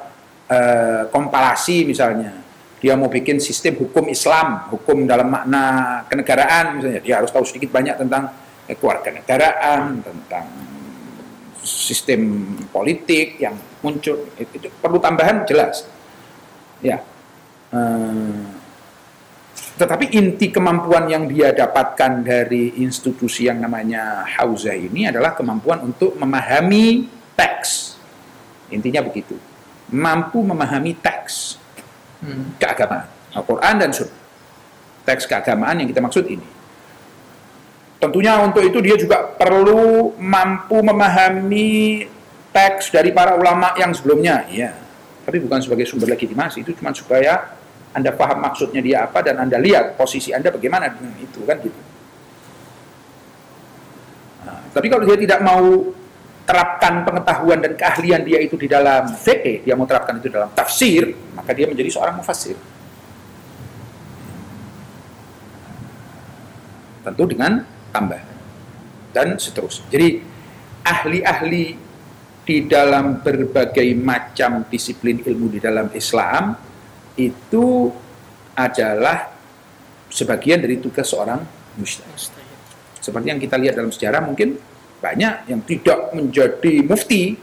[0.49, 2.43] eh, kompilasi misalnya.
[2.85, 7.73] Dia mau bikin sistem hukum Islam, hukum dalam makna kenegaraan misalnya, dia harus tahu sedikit
[7.73, 8.29] banyak tentang
[8.69, 10.47] eh, kewarganegaraan, tentang
[11.65, 15.89] sistem politik yang muncul itu, itu perlu tambahan jelas
[16.85, 17.01] ya
[17.75, 18.45] Eh,
[19.75, 26.15] tetapi inti kemampuan yang dia dapatkan dari institusi yang namanya Hauzah ini adalah kemampuan untuk
[26.15, 27.99] memahami teks.
[28.71, 29.35] Intinya begitu.
[29.91, 31.59] Mampu memahami teks.
[32.25, 32.57] Hmm.
[32.57, 33.05] keagamaan.
[33.37, 34.23] Al-Quran dan Sunnah.
[35.05, 36.47] Teks keagamaan yang kita maksud ini.
[38.01, 42.07] Tentunya untuk itu dia juga perlu mampu memahami
[42.55, 44.49] teks dari para ulama yang sebelumnya.
[44.49, 44.85] Ya
[45.25, 46.63] tapi bukan sebagai sumber legitimasi.
[46.63, 47.57] Itu cuma supaya
[47.95, 51.81] anda paham maksudnya dia apa dan anda lihat posisi anda bagaimana dengan itu kan gitu
[54.45, 55.65] Nah, tapi kalau dia tidak mau
[56.45, 61.17] terapkan pengetahuan dan keahlian dia itu di dalam fikih, dia mau terapkan itu dalam tafsir,
[61.33, 62.57] maka dia menjadi seorang mufassir.
[67.05, 68.29] Tentu dengan tambahan
[69.17, 69.89] dan seterusnya.
[69.89, 70.21] Jadi
[70.85, 71.67] ahli-ahli
[72.45, 76.53] di dalam berbagai macam disiplin ilmu di dalam Islam
[77.15, 77.91] itu
[78.55, 79.31] adalah
[80.11, 81.43] sebagian dari tugas seorang.
[81.75, 82.43] Mustahil.
[83.03, 84.57] Seperti yang kita lihat dalam sejarah mungkin
[85.03, 87.37] banyak yang tidak menjadi mufti.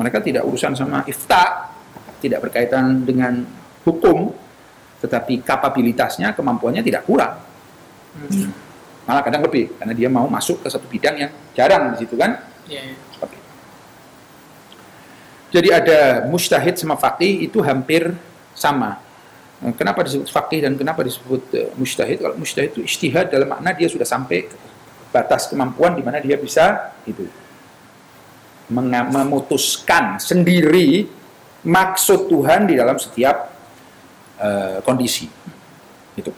[0.00, 1.76] Mereka tidak urusan sama ifta,
[2.24, 3.44] tidak berkaitan dengan
[3.84, 4.32] hukum,
[5.04, 7.36] tetapi kapabilitasnya, kemampuannya tidak kurang.
[8.16, 8.48] Hmm.
[9.04, 12.40] Malah kadang lebih, karena dia mau masuk ke satu bidang yang jarang di situ kan.
[12.64, 12.96] Iya, iya.
[15.50, 18.14] Jadi ada mustahid sama faqih itu hampir
[18.60, 19.00] sama.
[19.60, 22.20] Nah, Kenapa disebut faqih dan kenapa disebut eh, mustahid?
[22.20, 24.48] Kalau mustahid itu istihad dalam makna dia sudah sampai
[25.10, 27.26] batas kemampuan di mana dia bisa itu
[28.70, 31.10] memutuskan sendiri
[31.66, 33.50] maksud Tuhan di dalam setiap
[34.38, 35.26] eh, kondisi.
[36.14, 36.30] Itu.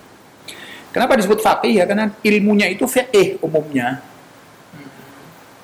[0.93, 1.85] Kenapa disebut faqih ya?
[1.89, 4.03] Karena ilmunya itu fiqih umumnya.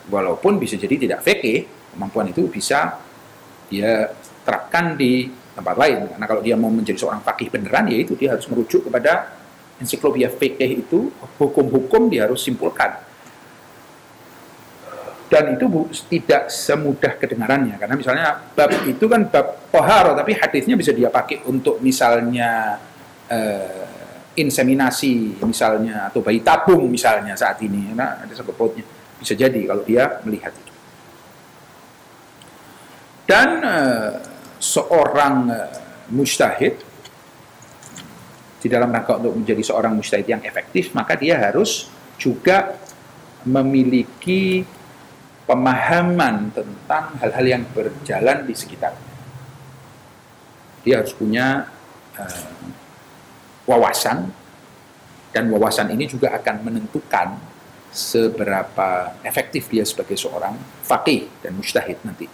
[0.08, 2.96] Walaupun bisa jadi tidak fiqih, kemampuan itu bisa
[3.68, 4.08] dia
[4.48, 6.06] terapkan di tempat lain.
[6.14, 9.34] Karena kalau dia mau menjadi seorang fakih beneran, ya itu dia harus merujuk kepada
[9.82, 13.08] ensiklopedia fikih itu, hukum-hukum dia harus simpulkan.
[15.28, 17.76] Dan itu bu, tidak semudah kedengarannya.
[17.76, 22.80] Karena misalnya bab itu kan bab toharo, tapi hadisnya bisa dia pakai untuk misalnya
[23.28, 23.84] eh,
[24.40, 27.92] inseminasi misalnya, atau bayi tabung misalnya saat ini.
[27.92, 28.86] Nah, ada pautnya.
[29.20, 30.72] Bisa jadi kalau dia melihat itu.
[33.28, 34.12] Dan eh,
[34.68, 35.72] seorang eh,
[36.12, 36.76] mujtahid
[38.58, 41.88] di dalam rangka untuk menjadi seorang mujtahid yang efektif, maka dia harus
[42.20, 42.76] juga
[43.48, 44.66] memiliki
[45.48, 49.08] pemahaman tentang hal-hal yang berjalan di sekitarnya.
[50.84, 51.64] Dia harus punya
[52.20, 52.52] eh,
[53.64, 54.28] wawasan
[55.32, 57.40] dan wawasan ini juga akan menentukan
[57.88, 60.52] seberapa efektif dia sebagai seorang
[60.84, 62.28] faqih dan mujtahid nanti.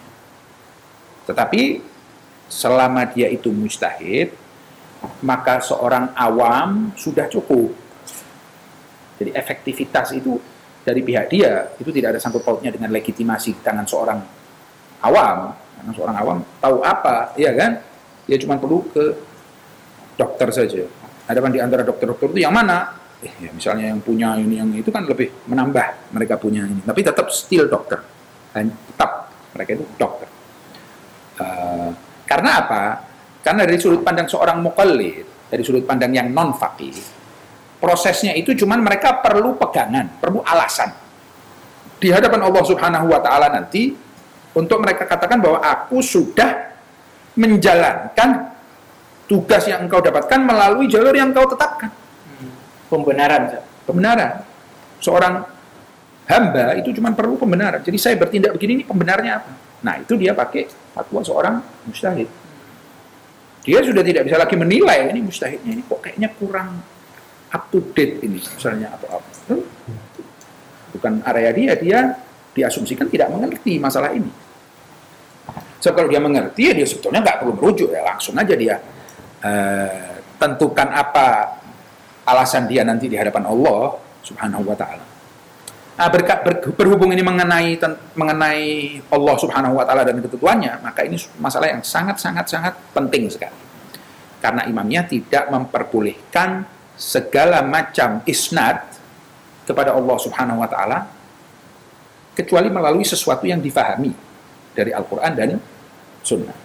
[1.30, 1.93] Tetapi
[2.48, 4.32] selama dia itu mujtahid,
[5.24, 7.72] maka seorang awam sudah cukup.
[9.20, 10.36] Jadi efektivitas itu
[10.84, 14.20] dari pihak dia itu tidak ada sangkut pautnya dengan legitimasi tangan seorang
[15.04, 15.54] awam.
[15.80, 17.80] Karena seorang awam tahu apa, ya kan?
[18.24, 19.04] Dia cuma perlu ke
[20.16, 20.82] dokter saja.
[21.24, 23.00] Ada di antara dokter-dokter itu yang mana?
[23.24, 26.84] Eh, ya misalnya yang punya ini yang itu kan lebih menambah mereka punya ini.
[26.84, 28.00] Tapi tetap still dokter.
[28.52, 30.28] Dan tetap mereka itu dokter.
[31.40, 31.90] Eh,
[32.24, 32.82] karena apa?
[33.44, 36.96] Karena dari sudut pandang seorang mukallid, dari sudut pandang yang non faqih,
[37.76, 40.88] prosesnya itu cuman mereka perlu pegangan, perlu alasan.
[42.00, 43.92] Di hadapan Allah Subhanahu wa taala nanti
[44.56, 46.72] untuk mereka katakan bahwa aku sudah
[47.36, 48.54] menjalankan
[49.26, 51.90] tugas yang engkau dapatkan melalui jalur yang engkau tetapkan.
[52.88, 53.60] Pembenaran.
[53.84, 54.30] Pembenaran.
[55.02, 55.44] Seorang
[56.24, 57.84] hamba itu cuma perlu pembenaran.
[57.84, 59.52] Jadi saya bertindak begini ini pembenarnya apa?
[59.84, 60.64] Nah, itu dia pakai
[60.96, 61.54] fatwa seorang
[61.84, 62.28] mujtahid.
[63.64, 66.84] dia sudah tidak bisa lagi menilai ini mustahidnya ini kok kayaknya kurang
[67.48, 69.56] up to date ini misalnya atau apa.
[70.92, 71.98] Bukan area dia, dia
[72.52, 74.28] diasumsikan tidak mengerti masalah ini.
[75.80, 78.76] So kalau dia mengerti ya dia sebetulnya nggak perlu merujuk ya langsung aja dia
[79.40, 81.56] eh, tentukan apa
[82.28, 85.13] alasan dia nanti di hadapan Allah Subhanahu wa taala.
[85.94, 91.06] Nah, berkat ber, berhubung ini mengenai ten, mengenai Allah Subhanahu wa taala dan ketentuannya, maka
[91.06, 93.54] ini masalah yang sangat sangat sangat penting sekali.
[94.42, 96.66] Karena imamnya tidak memperbolehkan
[96.98, 98.82] segala macam isnad
[99.62, 100.98] kepada Allah Subhanahu wa taala
[102.34, 104.10] kecuali melalui sesuatu yang difahami
[104.74, 105.62] dari Al-Qur'an dan
[106.26, 106.64] sunnah.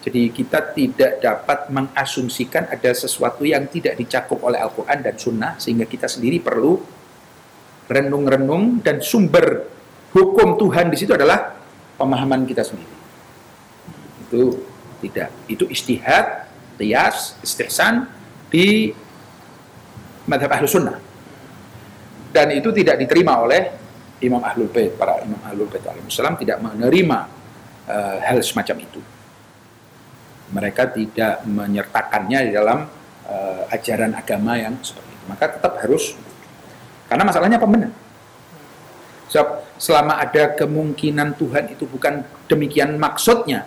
[0.00, 5.84] Jadi kita tidak dapat mengasumsikan ada sesuatu yang tidak dicakup oleh Al-Quran dan Sunnah sehingga
[5.84, 6.80] kita sendiri perlu
[7.90, 9.66] renung-renung dan sumber
[10.14, 11.58] hukum Tuhan di situ adalah
[11.98, 12.94] pemahaman kita sendiri.
[14.30, 14.42] Itu
[15.02, 15.34] tidak.
[15.50, 16.46] Itu istihad,
[16.78, 18.06] tias, istihsan
[18.46, 18.94] di
[20.30, 21.02] madhab ahlu sunnah.
[22.30, 23.74] Dan itu tidak diterima oleh
[24.22, 27.18] Imam Ahlul Bait, para Imam Ahlul Bait alaihissalam tidak menerima
[27.90, 29.02] uh, hal semacam itu
[30.50, 32.86] mereka tidak menyertakannya di dalam
[33.26, 35.24] uh, ajaran agama yang seperti itu.
[35.30, 36.18] Maka tetap harus
[37.10, 37.90] karena masalahnya apa benar?
[39.26, 39.42] So,
[39.78, 43.66] selama ada kemungkinan Tuhan itu bukan demikian maksudnya,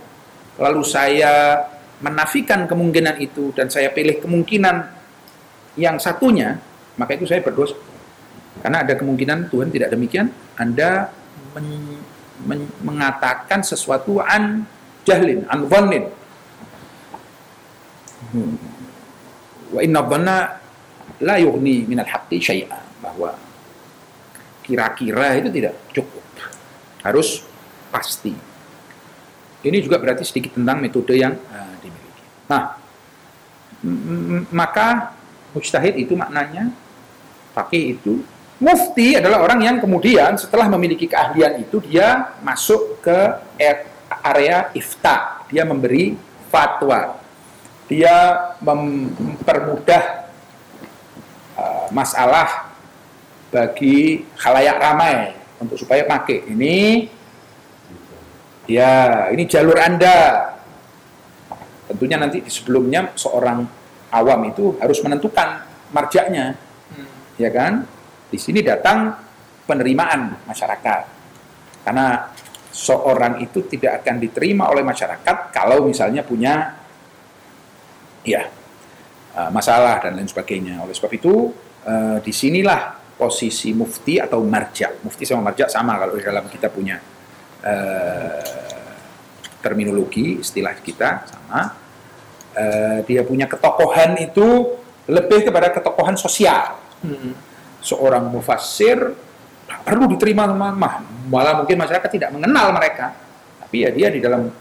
[0.56, 1.60] lalu saya
[2.00, 4.76] menafikan kemungkinan itu dan saya pilih kemungkinan
[5.76, 6.60] yang satunya,
[6.96, 7.76] maka itu saya berdosa.
[8.64, 11.12] Karena ada kemungkinan Tuhan tidak demikian, Anda
[11.52, 12.00] men,
[12.48, 14.64] men, mengatakan sesuatu an
[15.04, 16.08] jahlin, an dhannin,
[19.74, 20.38] Wa inna dhanna
[21.24, 22.83] la yughni minal haqqi syai'a
[23.14, 23.38] bahwa
[24.66, 26.26] kira-kira itu tidak cukup.
[27.06, 27.46] Harus
[27.94, 28.34] pasti.
[29.64, 32.24] Ini juga berarti sedikit tentang metode yang uh, dimiliki.
[32.50, 32.76] Nah,
[34.50, 35.14] maka
[35.54, 36.74] mujtahid itu maknanya
[37.54, 38.26] pakai itu
[38.58, 43.20] mufti adalah orang yang kemudian setelah memiliki keahlian itu dia masuk ke
[44.24, 47.20] area ifta dia memberi fatwa
[47.86, 50.32] dia mempermudah
[51.60, 52.73] uh, masalah
[53.54, 55.30] bagi khalayak ramai
[55.62, 56.50] untuk supaya pakai.
[56.50, 57.06] Ini
[58.66, 60.50] ya ini jalur anda.
[61.86, 63.62] Tentunya nanti sebelumnya seorang
[64.10, 65.62] awam itu harus menentukan
[65.94, 66.58] marjaknya.
[66.90, 67.38] Hmm.
[67.38, 67.86] ya kan?
[68.34, 69.14] Di sini datang
[69.70, 71.02] penerimaan masyarakat.
[71.86, 72.34] Karena
[72.74, 76.74] seorang itu tidak akan diterima oleh masyarakat kalau misalnya punya
[78.26, 78.50] ya
[79.54, 80.82] masalah dan lain sebagainya.
[80.82, 81.54] Oleh sebab itu
[81.86, 84.92] uh, di sinilah posisi mufti atau marja.
[85.00, 87.00] Mufti sama marja sama kalau di dalam kita punya
[87.64, 88.44] uh,
[89.64, 91.80] terminologi istilah kita sama.
[92.54, 94.76] Uh, dia punya ketokohan itu
[95.08, 96.76] lebih kepada ketokohan sosial.
[97.00, 97.32] Hmm.
[97.80, 99.00] Seorang mufassir
[99.88, 101.00] perlu diterima sama
[101.32, 103.16] malah mungkin masyarakat tidak mengenal mereka.
[103.64, 104.52] Tapi ya dia di dalam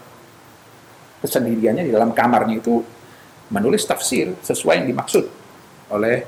[1.19, 2.79] kesendiriannya di dalam kamarnya itu
[3.51, 5.23] menulis tafsir sesuai yang dimaksud
[5.91, 6.25] oleh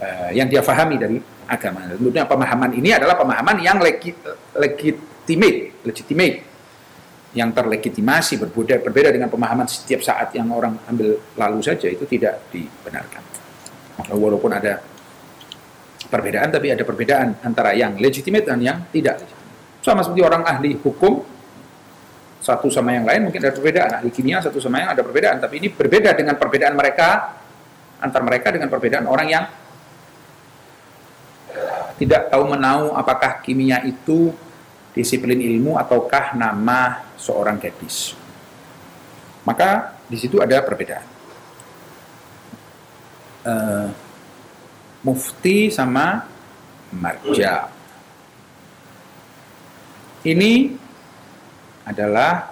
[0.00, 1.16] uh, yang dia fahami dari
[1.46, 1.86] agama.
[1.88, 4.16] Tentunya pemahaman ini adalah pemahaman yang legit,
[4.56, 6.36] legitimate, legitimate,
[7.34, 12.46] yang terlegitimasi berbeda berbeda dengan pemahaman setiap saat yang orang ambil lalu saja itu tidak
[12.54, 13.22] dibenarkan.
[14.10, 14.78] Walaupun ada
[16.06, 19.22] perbedaan, tapi ada perbedaan antara yang legitimate dan yang tidak
[19.84, 21.20] Sama seperti orang ahli hukum
[22.44, 25.64] satu sama yang lain mungkin ada perbedaan ahli kimia satu sama yang ada perbedaan tapi
[25.64, 27.40] ini berbeda dengan perbedaan mereka
[28.04, 29.44] antar mereka dengan perbedaan orang yang
[32.00, 34.34] tidak tahu menau apakah kimia itu
[34.94, 38.14] disiplin ilmu ataukah nama seorang gadis
[39.46, 41.06] maka di situ ada perbedaan
[43.46, 43.88] uh,
[45.04, 46.24] mufti sama
[46.94, 47.74] marja
[50.24, 50.72] ini
[51.84, 52.48] adalah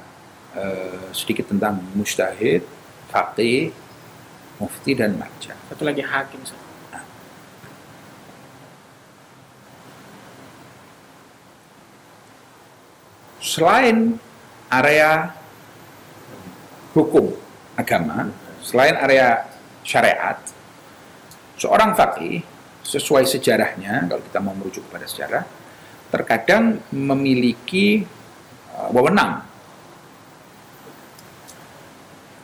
[0.53, 2.61] uh, sedikit tentang mustahid,
[3.09, 3.72] faqih,
[4.61, 5.57] mufti dan marja.
[5.72, 6.45] Satu lagi hakim.
[13.43, 14.22] Selain
[14.70, 15.34] area
[16.95, 17.34] hukum
[17.74, 18.30] agama,
[18.62, 19.51] selain area
[19.82, 20.38] syariat,
[21.59, 22.38] seorang faqih
[22.86, 25.43] sesuai sejarahnya, kalau kita mau merujuk pada sejarah,
[26.14, 28.07] terkadang memiliki
[28.78, 29.43] uh, wewenang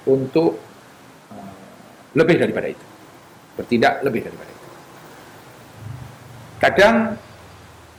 [0.09, 0.59] untuk
[1.30, 1.55] uh,
[2.18, 2.86] lebih daripada itu,
[3.55, 4.68] bertindak lebih daripada itu.
[6.59, 6.96] Kadang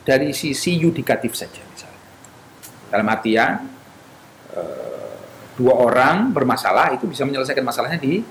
[0.03, 1.98] dari sisi yudikatif saja misalnya,
[2.89, 3.69] dalam artian
[4.57, 5.15] uh,
[5.55, 8.21] dua orang bermasalah itu bisa menyelesaikan masalahnya di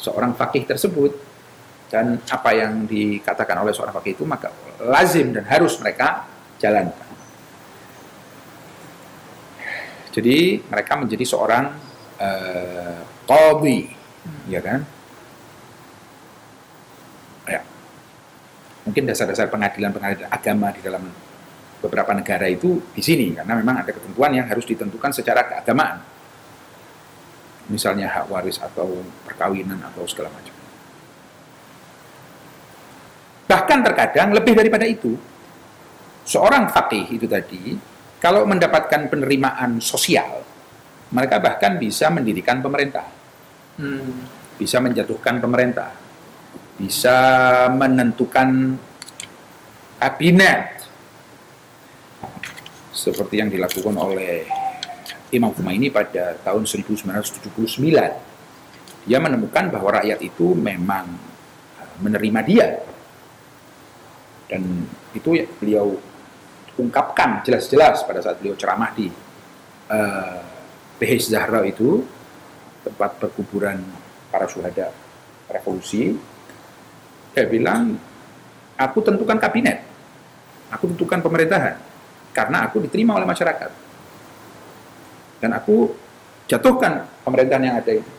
[0.00, 1.12] seorang fakih tersebut
[1.90, 4.48] dan apa yang dikatakan oleh seorang fakih itu maka
[4.80, 6.24] lazim dan harus mereka
[6.62, 7.10] jalankan.
[10.10, 11.70] Jadi mereka menjadi seorang
[12.18, 13.90] uh, qadhi,
[14.50, 14.82] ya kan?
[17.46, 17.62] Ya.
[18.86, 21.06] Mungkin dasar-dasar pengadilan-pengadilan agama di dalam
[21.80, 25.98] beberapa negara itu di sini karena memang ada ketentuan yang harus ditentukan secara keagamaan.
[27.72, 30.54] Misalnya hak waris atau perkawinan atau segala macam.
[33.50, 35.18] Bahkan terkadang lebih daripada itu,
[36.22, 37.74] seorang fakih itu tadi,
[38.22, 40.46] kalau mendapatkan penerimaan sosial,
[41.10, 43.06] mereka bahkan bisa mendirikan pemerintah.
[43.74, 44.28] Hmm.
[44.54, 45.90] Bisa menjatuhkan pemerintah.
[46.78, 47.16] Bisa
[47.74, 48.78] menentukan
[49.98, 50.79] kabinet.
[53.00, 54.44] Seperti yang dilakukan oleh
[55.32, 57.56] Imam Khomeini pada tahun 1979.
[59.08, 61.08] Dia menemukan bahwa rakyat itu memang
[62.04, 62.68] menerima dia.
[64.44, 64.84] Dan
[65.16, 65.96] itu beliau
[66.76, 69.08] ungkapkan jelas-jelas pada saat beliau ceramah di
[69.88, 70.44] uh,
[71.00, 72.04] Behes Zahra itu
[72.84, 73.80] tempat perkuburan
[74.28, 74.92] para syuhada
[75.48, 76.20] revolusi.
[77.32, 77.96] Dia bilang
[78.76, 79.88] aku tentukan kabinet.
[80.68, 81.89] Aku tentukan pemerintahan
[82.30, 83.70] karena aku diterima oleh masyarakat
[85.40, 85.90] dan aku
[86.46, 88.12] jatuhkan pemerintahan yang ada itu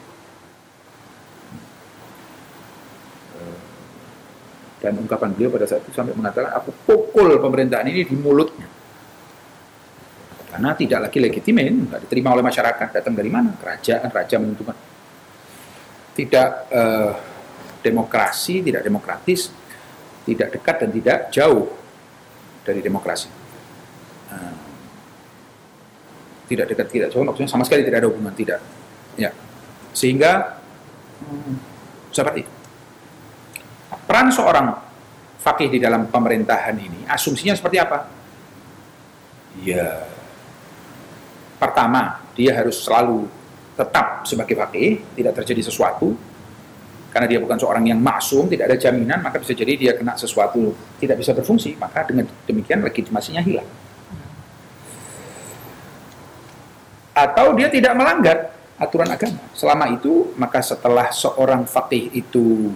[4.82, 8.66] Dan ungkapan beliau pada saat itu sampai mengatakan, aku pukul pemerintahan ini di mulutnya.
[10.50, 12.88] Karena tidak lagi legitimen, tidak diterima oleh masyarakat.
[12.90, 13.54] Datang dari mana?
[13.62, 14.74] Kerajaan, raja menentukan.
[16.18, 17.14] Tidak eh,
[17.86, 19.54] demokrasi, tidak demokratis,
[20.26, 21.70] tidak dekat dan tidak jauh
[22.66, 23.41] dari demokrasi.
[24.32, 24.54] Eh,
[26.52, 28.60] tidak dekat, tidak jauh, maksudnya sama sekali tidak ada hubungan, tidak.
[29.16, 29.32] Ya,
[29.96, 30.60] sehingga
[31.24, 31.56] hmm,
[32.12, 32.44] seperti
[34.04, 34.76] peran seorang
[35.40, 38.08] fakih di dalam pemerintahan ini, asumsinya seperti apa?
[39.64, 40.08] Ya,
[41.56, 43.32] pertama, dia harus selalu
[43.80, 46.20] tetap sebagai fakih, tidak terjadi sesuatu,
[47.16, 50.76] karena dia bukan seorang yang maksum, tidak ada jaminan, maka bisa jadi dia kena sesuatu
[51.00, 53.68] tidak bisa berfungsi, maka dengan demikian legitimasinya hilang.
[57.12, 59.44] Atau dia tidak melanggar aturan agama.
[59.54, 62.72] Selama itu, maka setelah seorang fakih itu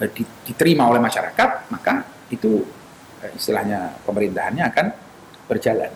[0.00, 0.08] Eh,
[0.48, 2.64] diterima oleh masyarakat, maka itu
[3.20, 4.86] eh, istilahnya pemerintahannya akan
[5.44, 5.92] berjalan.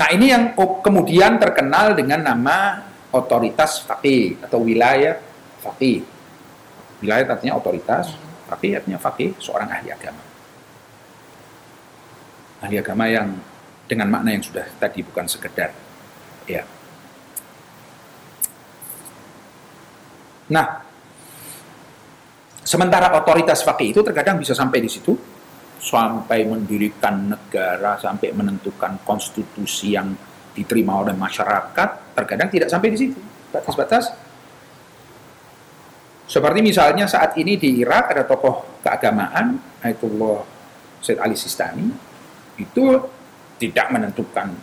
[0.00, 5.20] Nah ini yang kemudian terkenal dengan nama otoritas fakih atau wilayah
[5.60, 6.08] fakih.
[7.04, 8.16] Wilayah artinya otoritas,
[8.48, 10.24] fakih artinya fakih, seorang ahli agama.
[12.64, 13.28] Ahli agama yang
[13.88, 15.72] dengan makna yang sudah tadi bukan sekedar
[16.44, 16.62] ya
[20.48, 20.80] Nah,
[22.64, 25.12] sementara otoritas fakih itu terkadang bisa sampai di situ,
[25.76, 30.16] sampai mendirikan negara, sampai menentukan konstitusi yang
[30.56, 33.18] diterima oleh masyarakat, terkadang tidak sampai di situ.
[33.52, 34.12] Batas-batas.
[36.28, 40.44] Seperti misalnya saat ini di Irak ada tokoh keagamaan, Ayatullah
[41.00, 41.88] Said Ali Sistani,
[42.60, 42.84] itu
[43.58, 44.54] tidak menentukan,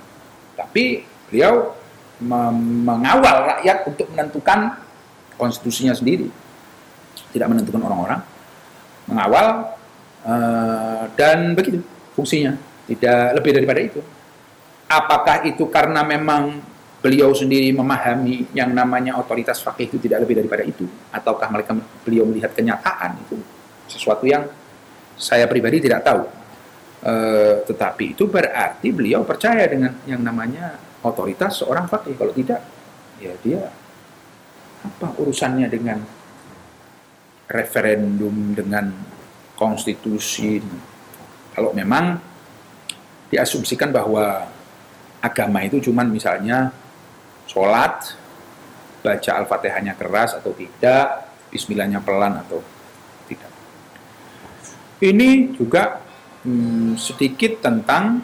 [0.55, 1.75] tapi beliau
[2.23, 4.79] mengawal rakyat untuk menentukan
[5.35, 6.31] konstitusinya sendiri.
[7.35, 8.23] Tidak menentukan orang-orang.
[9.11, 9.75] Mengawal
[10.23, 11.83] uh, dan begitu
[12.15, 12.55] fungsinya.
[12.87, 13.99] Tidak lebih daripada itu.
[14.87, 16.61] Apakah itu karena memang
[17.03, 20.87] beliau sendiri memahami yang namanya otoritas fakih itu tidak lebih daripada itu?
[21.11, 21.75] Ataukah mereka
[22.07, 23.35] beliau melihat kenyataan itu?
[23.91, 24.47] Sesuatu yang
[25.19, 26.23] saya pribadi tidak tahu
[27.05, 27.13] e,
[27.69, 32.65] tetapi itu berarti beliau percaya dengan yang namanya otoritas seorang fakih kalau tidak
[33.21, 33.69] ya dia
[34.85, 36.01] apa urusannya dengan
[37.49, 38.89] referendum, dengan
[39.57, 40.61] konstitusi?
[41.53, 42.19] Kalau memang
[43.31, 44.45] diasumsikan bahwa
[45.23, 46.69] agama itu cuma misalnya
[47.49, 48.13] sholat,
[49.01, 52.61] baca al-fatihahnya keras atau tidak, bismillahnya pelan atau
[53.25, 53.49] tidak.
[55.01, 56.04] Ini juga
[56.45, 58.21] hmm, sedikit tentang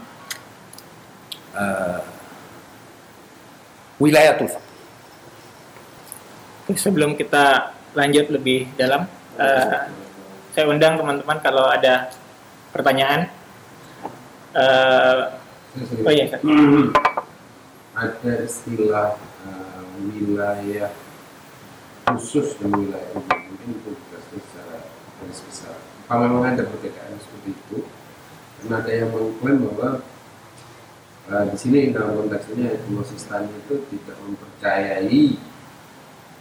[1.58, 2.00] uh,
[3.98, 4.70] wilayatul faqih
[6.78, 9.04] sebelum kita lanjut lebih dalam,
[9.36, 9.92] uh,
[10.56, 12.08] saya undang teman-teman kalau ada
[12.72, 13.28] pertanyaan.
[14.52, 15.32] Uh,
[16.04, 16.92] oh iya, hmm.
[17.96, 19.16] ada istilah
[19.48, 20.92] uh, wilayah
[22.12, 23.92] khusus dan wilayah umum mungkin itu
[24.32, 24.84] secara
[25.20, 25.76] garis besar.
[26.12, 27.88] Kalau memang ada perbedaan seperti itu,
[28.62, 29.90] karena ada yang mengklaim bahwa
[31.32, 35.38] Eh, di sini dalam konteks ini Imam Sistani itu tidak mempercayai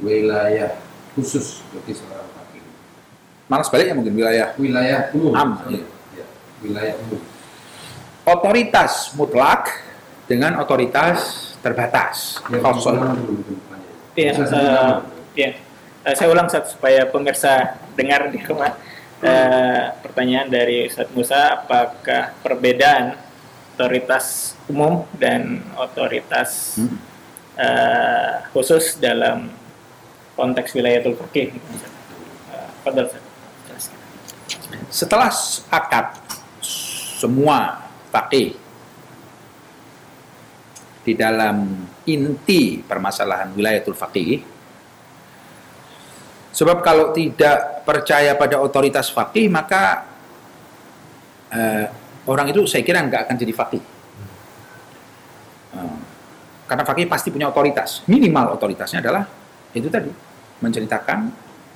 [0.03, 0.73] wilayah
[1.15, 2.65] khusus bagi seorang fakir.
[3.47, 5.33] Malah sebaliknya mungkin wilayah Wilayah umum.
[5.37, 5.87] Am, sorry.
[6.17, 6.27] Ya,
[6.65, 7.21] wilayah umum.
[8.27, 9.79] otoritas mutlak
[10.27, 12.43] dengan otoritas terbatas.
[12.51, 12.59] Ya?
[12.59, 14.97] Iya, Bisa eh, sebenarnya.
[15.39, 15.51] ya.
[16.03, 18.75] Eh, saya ulang Ustaz, supaya pemirsa dengar di rumah.
[19.21, 23.21] Eh, pertanyaan dari Ustaz Musa, apakah perbedaan
[23.77, 26.97] otoritas umum dan otoritas Hmm.
[27.61, 29.53] eh, khusus dalam
[31.53, 31.93] konteks?
[32.49, 32.69] Uh,
[33.13, 33.21] Ustaz.
[33.69, 33.99] Jelaskan.
[34.89, 36.07] Setelah sepakat
[37.21, 38.57] semua fakih
[41.05, 44.41] di dalam inti permasalahan wilayatul faqih
[46.51, 50.07] sebab kalau tidak percaya pada otoritas fakih maka
[51.55, 51.87] eh,
[52.27, 53.83] orang itu saya kira nggak akan jadi fakih
[55.71, 55.99] Eh,
[56.67, 58.03] karena fakih pasti punya otoritas.
[58.11, 59.27] Minimal otoritasnya adalah
[59.75, 60.11] itu tadi
[60.59, 61.19] menceritakan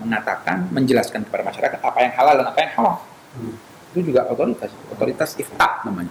[0.03, 2.99] mengatakan menjelaskan kepada masyarakat apa yang halal dan apa yang haram.
[3.35, 3.57] Hmm.
[3.95, 6.11] itu juga otoritas otoritas ifta namanya.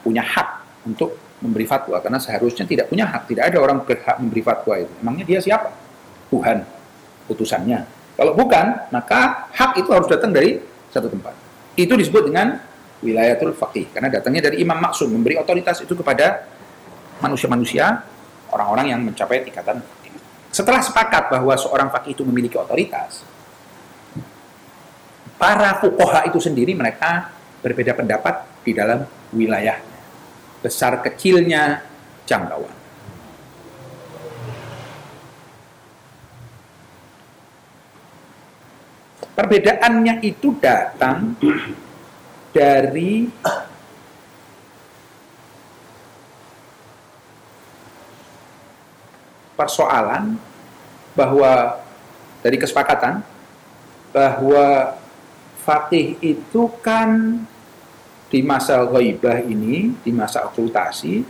[0.00, 0.48] Punya hak
[0.88, 3.28] untuk memberi fatwa karena seharusnya tidak punya hak.
[3.28, 4.92] Tidak ada orang berhak memberi fatwa itu.
[5.04, 5.68] Emangnya dia siapa?
[6.32, 6.64] Tuhan
[7.28, 7.84] utusannya
[8.18, 10.58] kalau bukan maka hak itu harus datang dari
[10.90, 11.36] satu tempat
[11.78, 12.58] itu disebut dengan
[13.04, 16.48] wilayatul faqih karena datangnya dari imam maksum memberi otoritas itu kepada
[17.22, 18.02] manusia-manusia
[18.50, 19.78] orang-orang yang mencapai tingkatan
[20.50, 23.22] setelah sepakat bahwa seorang faqih itu memiliki otoritas
[25.38, 27.30] para fukoha itu sendiri mereka
[27.62, 29.98] berbeda pendapat di dalam wilayahnya.
[30.58, 31.86] Besar kecilnya
[32.26, 32.74] jangkauan.
[39.38, 41.38] Perbedaannya itu datang
[42.50, 43.30] dari
[49.54, 50.34] persoalan
[51.14, 51.78] bahwa
[52.42, 53.22] dari kesepakatan
[54.10, 54.98] bahwa
[55.62, 57.38] Fatih itu kan
[58.26, 61.22] di masa ghaibah ini, di masa okultasi,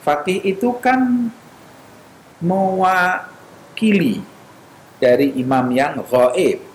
[0.00, 1.28] Fatih itu kan
[2.40, 4.24] mewakili
[4.96, 6.69] dari imam yang gaib.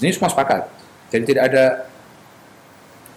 [0.00, 0.62] Ini semua sepakat.
[1.12, 1.64] Jadi tidak ada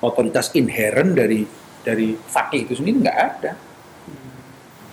[0.04, 1.48] otoritas inherent dari
[1.84, 3.52] dari fakih itu sendiri nggak ada.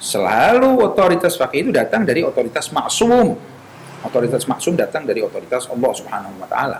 [0.00, 3.36] Selalu otoritas fakih itu datang dari otoritas maksum.
[4.00, 6.78] Otoritas maksum datang dari otoritas Allah Subhanahu wa taala.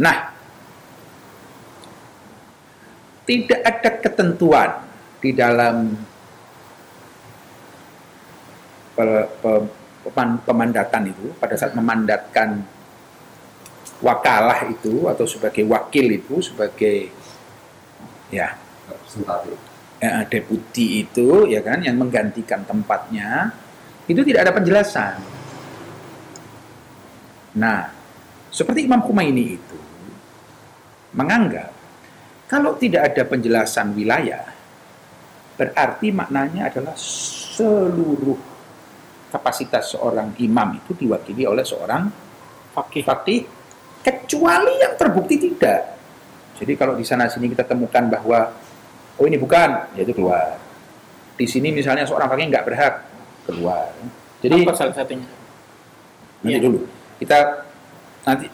[0.00, 0.16] Nah,
[3.28, 4.70] tidak ada ketentuan
[5.22, 5.92] di dalam
[8.96, 9.68] pe- pe-
[10.08, 12.64] peman- pemandatan itu pada saat memandatkan
[14.00, 17.12] wakalah itu atau sebagai wakil itu sebagai
[18.32, 18.56] ya
[18.88, 19.56] representatif.
[20.00, 23.52] eh, deputi itu ya kan yang menggantikan tempatnya
[24.08, 25.20] itu tidak ada penjelasan.
[27.60, 27.92] Nah,
[28.48, 29.78] seperti Imam Khomeini itu
[31.14, 31.70] menganggap
[32.46, 34.46] kalau tidak ada penjelasan wilayah
[35.58, 38.38] berarti maknanya adalah seluruh
[39.30, 42.10] kapasitas seorang imam itu diwakili oleh seorang
[42.70, 43.02] Fakih.
[43.02, 43.59] fakih
[44.00, 45.96] kecuali yang terbukti tidak.
[46.60, 48.52] Jadi kalau di sana sini kita temukan bahwa
[49.16, 50.60] oh ini bukan, ya itu keluar.
[51.40, 52.94] Di sini misalnya seorang fakih nggak berhak
[53.48, 53.88] keluar.
[54.40, 55.28] Jadi Apa salah satunya?
[56.40, 56.64] nanti Iya.
[56.64, 56.80] dulu
[57.20, 57.68] kita
[58.24, 58.48] nanti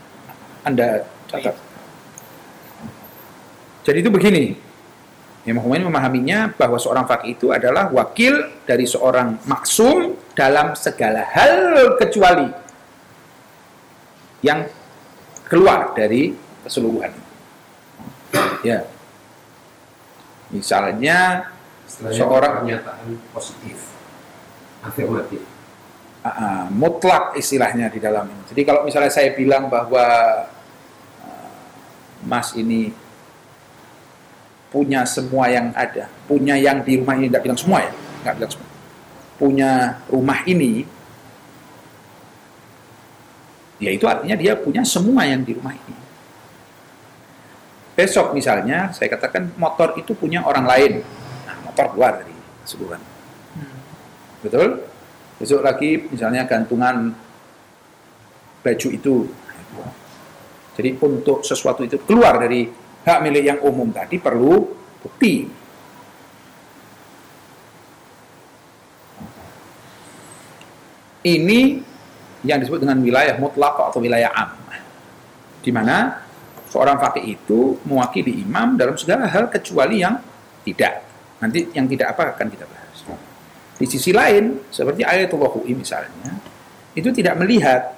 [0.66, 1.54] anda catat.
[3.86, 4.44] Jadi itu begini.
[5.46, 11.94] Imam Khomeini memahaminya bahwa seorang fakih itu adalah wakil dari seorang maksum dalam segala hal
[12.02, 12.50] kecuali
[14.42, 14.66] yang
[15.46, 16.34] keluar dari
[16.66, 17.12] keseluruhan.
[18.66, 18.84] Ya.
[20.50, 21.50] Misalnya
[21.86, 23.78] Istilahnya Seorang- pernyataan positif,
[24.82, 25.38] afirmatif.
[26.26, 28.42] Ah, mutlak istilahnya di dalam ini.
[28.50, 30.02] Jadi kalau misalnya saya bilang bahwa
[31.22, 31.48] ah,
[32.26, 32.90] Mas ini
[34.74, 37.92] punya semua yang ada, punya yang di rumah ini, tidak bilang semua ya,
[38.26, 38.70] nggak bilang semua.
[39.38, 39.70] Punya
[40.10, 40.82] rumah ini,
[43.76, 45.96] ya itu artinya dia punya semua yang di rumah ini.
[47.96, 50.92] Besok misalnya saya katakan motor itu punya orang lain,
[51.48, 53.02] nah, motor keluar dari keseluruhan.
[54.44, 54.84] Betul?
[55.40, 57.16] Besok lagi misalnya gantungan
[58.60, 59.16] baju itu.
[60.76, 62.68] Jadi untuk sesuatu itu keluar dari
[63.06, 64.66] hak milik yang umum tadi perlu
[65.00, 65.48] bukti.
[71.26, 71.60] Ini
[72.46, 74.54] yang disebut dengan wilayah mutlak atau wilayah am.
[75.60, 76.22] Di mana
[76.70, 80.22] seorang fakih itu mewakili imam dalam segala hal kecuali yang
[80.62, 81.02] tidak.
[81.42, 82.98] Nanti yang tidak apa akan kita bahas.
[83.76, 86.32] Di sisi lain, seperti ayatullah UI misalnya,
[86.96, 87.92] itu tidak melihat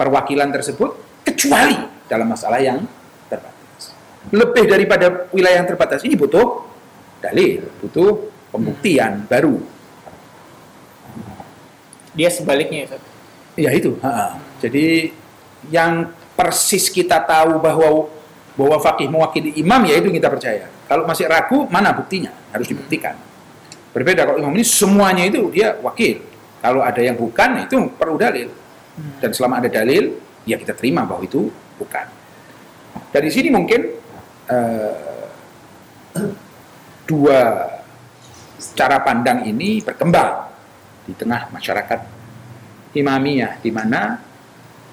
[0.00, 1.76] perwakilan tersebut kecuali
[2.08, 2.80] dalam masalah yang
[3.28, 3.92] terbatas.
[4.32, 6.64] Lebih daripada wilayah yang terbatas ini butuh
[7.20, 9.60] dalil, butuh pembuktian baru.
[12.18, 12.98] Dia sebaliknya ya.
[13.54, 13.94] Ya itu.
[14.02, 14.34] ha.
[14.58, 15.14] Jadi
[15.70, 18.10] yang persis kita tahu bahwa
[18.58, 20.66] bahwa fakih mewakili imam ya itu kita percaya.
[20.90, 22.34] Kalau masih ragu, mana buktinya?
[22.50, 23.14] Harus dibuktikan.
[23.94, 26.26] Berbeda kalau imam ini semuanya itu dia wakil.
[26.58, 28.50] Kalau ada yang bukan itu perlu dalil.
[29.22, 31.46] Dan selama ada dalil, ya kita terima bahwa itu
[31.78, 32.06] bukan.
[33.14, 33.94] Dari sini mungkin
[34.50, 35.26] eh,
[37.06, 37.40] dua
[38.74, 40.47] cara pandang ini berkembang
[41.08, 42.04] di tengah masyarakat
[42.92, 44.20] imamiyah di mana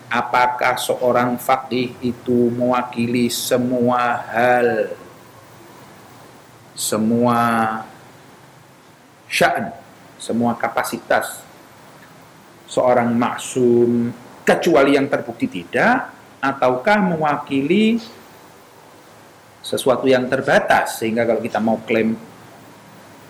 [0.08, 4.96] apakah seorang faqih itu mewakili semua hal
[6.72, 7.40] semua
[9.28, 9.76] sya'n
[10.16, 11.44] semua kapasitas?
[12.66, 14.10] Seorang maksum
[14.42, 16.10] kecuali yang terbukti tidak
[16.42, 18.02] ataukah mewakili
[19.62, 20.98] sesuatu yang terbatas?
[20.98, 22.18] Sehingga kalau kita mau klaim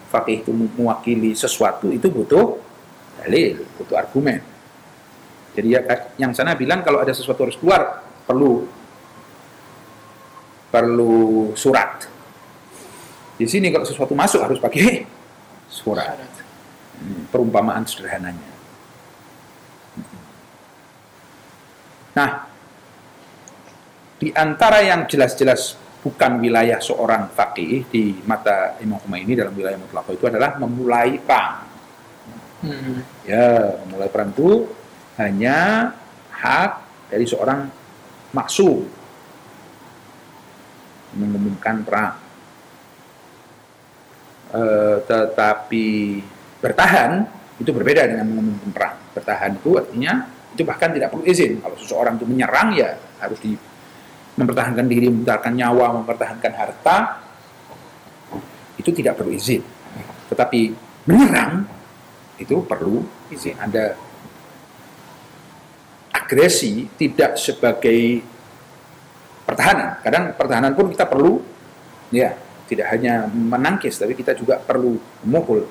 [0.08, 2.65] fakih itu mewakili sesuatu itu butuh
[3.22, 4.42] dalil, butuh argumen.
[5.56, 5.82] Jadi ya,
[6.20, 8.68] yang sana bilang kalau ada sesuatu harus keluar perlu
[10.68, 12.04] perlu surat.
[13.40, 15.08] Di sini kalau sesuatu masuk harus pakai
[15.80, 16.20] surat.
[16.96, 18.56] Hmm, perumpamaan sederhananya.
[22.16, 22.48] Nah,
[24.16, 30.16] di antara yang jelas-jelas bukan wilayah seorang faqih di mata Imam Khomeini dalam wilayah mutlak
[30.16, 31.75] itu adalah memulai perang.
[32.66, 33.06] Hmm.
[33.30, 34.66] Ya, memulai perang itu
[35.22, 35.92] hanya
[36.34, 36.72] hak
[37.14, 37.70] dari seorang
[38.34, 38.84] maksum
[41.16, 42.18] mengumumkan perang.
[44.56, 45.88] Eh, tetapi
[46.60, 47.28] bertahan
[47.60, 48.96] itu berbeda dengan mengumumkan perang.
[49.16, 50.14] Bertahan itu artinya
[50.52, 51.60] itu bahkan tidak perlu izin.
[51.64, 53.56] Kalau seseorang itu menyerang ya harus di
[54.36, 56.98] mempertahankan diri, mempertahankan nyawa, mempertahankan harta
[58.76, 59.64] itu tidak perlu izin.
[60.28, 60.62] Tetapi
[61.08, 61.64] menyerang
[62.40, 63.56] itu perlu izin.
[63.56, 63.96] Ada
[66.12, 68.24] agresi tidak sebagai
[69.46, 70.02] pertahanan.
[70.02, 71.40] Kadang pertahanan pun kita perlu
[72.10, 72.34] ya,
[72.66, 75.70] tidak hanya menangkis tapi kita juga perlu memukul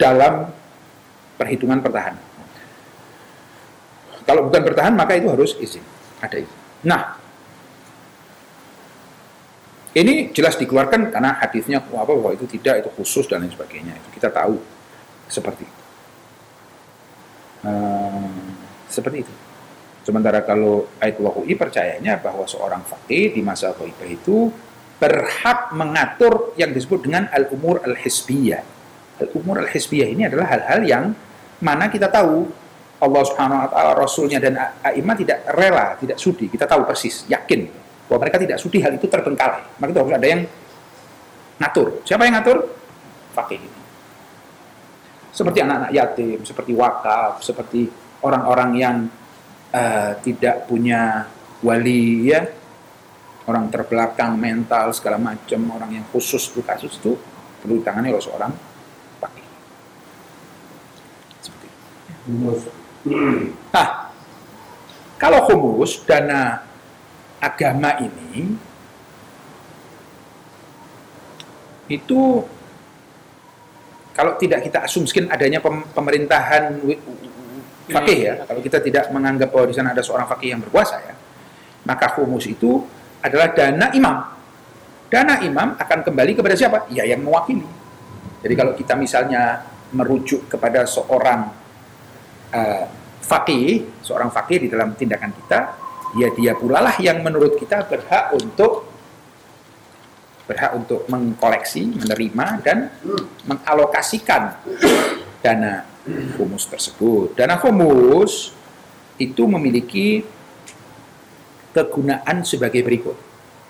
[0.00, 0.48] dalam
[1.36, 2.24] perhitungan pertahanan.
[4.22, 5.82] Kalau bukan bertahan maka itu harus izin,
[6.22, 6.58] ada izin.
[6.86, 7.02] Nah,
[9.92, 13.92] ini jelas dikeluarkan karena hadisnya apa bahwa itu tidak itu khusus dan lain sebagainya.
[14.00, 14.56] Itu kita tahu
[15.28, 15.81] seperti itu.
[17.62, 18.58] Hmm,
[18.90, 19.34] seperti itu.
[20.02, 24.50] Sementara kalau Ayatullah UI percayanya bahwa seorang fakih di masa khaifah itu
[24.98, 28.62] berhak mengatur yang disebut dengan al-umur al-hisbiyah.
[29.22, 31.04] Al-umur al-hisbiyah ini adalah hal-hal yang
[31.62, 32.50] mana kita tahu
[33.02, 36.46] Allah Subhanahu wa taala rasulnya dan a'imah tidak rela, tidak sudi.
[36.46, 37.66] Kita tahu persis, yakin
[38.06, 39.78] bahwa mereka tidak sudi hal itu terbengkalai.
[39.78, 40.42] Maka itu harus ada yang
[41.58, 41.88] ngatur.
[42.06, 42.58] Siapa yang ngatur?
[43.34, 43.81] Fakih ini.
[45.32, 47.88] Seperti anak-anak yatim, seperti wakaf, seperti
[48.20, 48.96] orang-orang yang
[49.72, 51.24] uh, tidak punya
[51.64, 52.44] wali ya,
[53.48, 57.16] orang terbelakang mental segala macam, orang yang khusus itu kasus itu
[57.64, 58.52] perlu ditangani oleh seorang
[59.18, 59.46] fakih.
[61.40, 61.66] Seperti
[62.28, 62.70] itu.
[63.72, 63.88] Nah,
[65.16, 66.60] kalau humus dana
[67.42, 68.52] agama ini
[71.90, 72.46] itu
[74.12, 76.80] kalau tidak kita asumsikan adanya pemerintahan
[77.88, 81.14] fakih ya, kalau kita tidak menganggap bahwa di sana ada seorang fakih yang berkuasa ya,
[81.88, 82.84] maka humus itu
[83.24, 84.16] adalah dana imam.
[85.08, 86.88] Dana imam akan kembali kepada siapa?
[86.88, 87.64] Ya yang mewakili.
[88.40, 91.52] Jadi kalau kita misalnya merujuk kepada seorang
[92.52, 92.84] uh,
[93.20, 95.58] fakih, seorang fakih di dalam tindakan kita,
[96.16, 98.91] ya dia pula lah yang menurut kita berhak untuk
[100.46, 102.90] berhak untuk mengkoleksi, menerima dan
[103.46, 104.58] mengalokasikan
[105.42, 105.86] dana
[106.38, 107.38] humus tersebut.
[107.38, 108.50] Dana humus
[109.18, 110.26] itu memiliki
[111.72, 113.16] kegunaan sebagai berikut.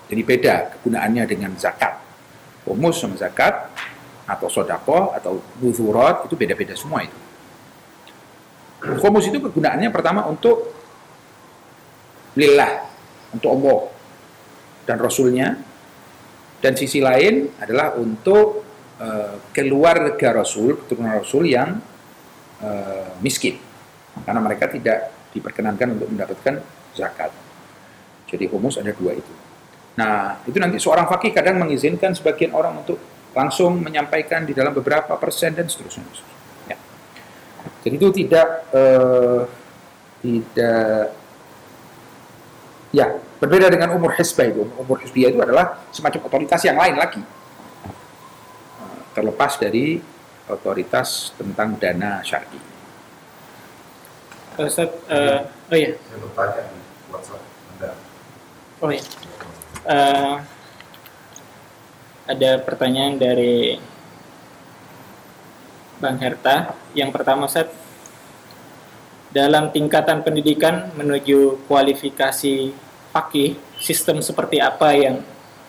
[0.09, 2.01] Jadi beda kegunaannya dengan zakat.
[2.67, 3.71] Humus sama zakat
[4.23, 7.17] atau sodako atau buzurat itu beda-beda semua itu.
[8.83, 10.75] Khumus itu kegunaannya pertama untuk
[12.35, 12.83] lillah,
[13.31, 13.79] untuk Allah
[14.83, 15.47] dan Rasulnya.
[16.63, 18.63] Dan sisi lain adalah untuk
[19.03, 21.75] uh, keluarga Rasul, keturunan Rasul yang
[22.63, 23.59] uh, miskin.
[24.23, 26.63] Karena mereka tidak diperkenankan untuk mendapatkan
[26.95, 27.35] zakat.
[28.31, 29.33] Jadi humus ada dua itu.
[29.99, 32.97] Nah, itu nanti seorang fakih kadang mengizinkan sebagian orang untuk
[33.33, 36.05] langsung menyampaikan di dalam beberapa persen dan seterusnya.
[36.69, 36.77] Ya.
[37.85, 39.41] Jadi itu tidak eh,
[40.23, 41.03] tidak
[42.93, 43.07] ya
[43.43, 44.63] berbeda dengan umur hisbah itu.
[44.79, 47.19] Umur hisbah itu adalah semacam otoritas yang lain lagi.
[49.11, 49.99] Terlepas dari
[50.47, 52.59] otoritas tentang dana syar'i.
[54.53, 56.79] Ustaz, eh, oh iya, Saya bertanya di
[57.11, 57.41] WhatsApp
[57.73, 57.89] Anda.
[58.79, 59.03] oh iya.
[59.83, 60.35] Eh,
[62.23, 63.75] ada pertanyaan dari
[65.99, 66.77] Bang Herta.
[66.95, 67.67] Yang pertama, Ustaz,
[69.33, 72.71] dalam tingkatan pendidikan menuju kualifikasi
[73.13, 75.21] fakih, sistem seperti apa yang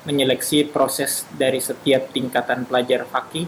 [0.09, 3.45] menyeleksi proses dari setiap tingkatan pelajar fakih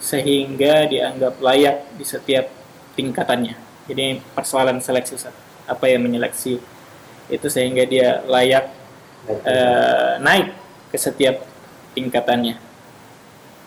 [0.00, 2.48] sehingga dianggap layak di setiap
[2.96, 3.56] tingkatannya.
[3.88, 5.16] Jadi persoalan seleksi
[5.64, 6.60] apa yang menyeleksi
[7.30, 8.68] itu sehingga dia layak
[9.28, 10.52] eh, naik
[10.92, 11.40] ke setiap
[11.96, 12.60] tingkatannya.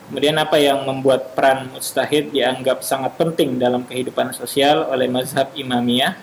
[0.09, 6.19] Kemudian apa yang membuat peran mustahid dianggap sangat penting dalam kehidupan sosial oleh mazhab imamiyah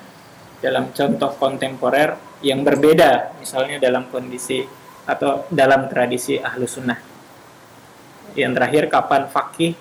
[0.61, 4.65] dalam contoh kontemporer yang berbeda, misalnya dalam kondisi
[5.05, 6.99] atau dalam tradisi ahlu sunnah.
[8.37, 9.73] Yang terakhir, kapan fakih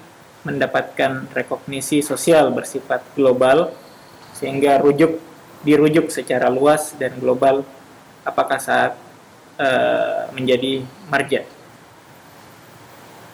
[0.44, 3.76] mendapatkan rekognisi sosial bersifat global
[4.32, 5.20] sehingga rujuk
[5.68, 7.68] dirujuk secara luas dan global
[8.24, 8.96] apakah saat
[9.60, 10.80] eh, menjadi
[11.12, 11.44] marja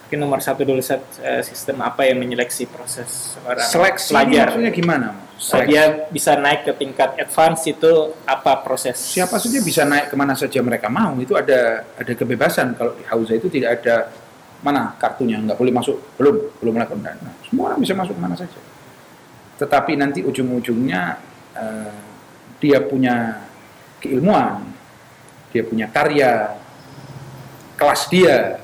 [0.05, 4.73] mungkin nomor satu dulu Ustaz, eh, sistem apa yang menyeleksi proses seorang Seleksi pelajar maksudnya
[4.73, 5.07] gimana?
[5.35, 10.15] Nah, dia bisa naik ke tingkat advance itu apa proses Siapa saja bisa naik ke
[10.15, 11.11] mana saja mereka mau.
[11.19, 12.71] Itu ada ada kebebasan.
[12.79, 14.15] Kalau di Hausa itu tidak ada
[14.63, 17.31] mana kartunya nggak boleh masuk belum belum melakukan dana.
[17.43, 18.59] Semua orang bisa masuk ke mana saja.
[19.59, 21.01] Tetapi nanti ujung-ujungnya
[21.59, 21.99] eh,
[22.63, 23.43] dia punya
[23.99, 24.63] keilmuan,
[25.51, 26.55] dia punya karya,
[27.75, 28.59] kelas dia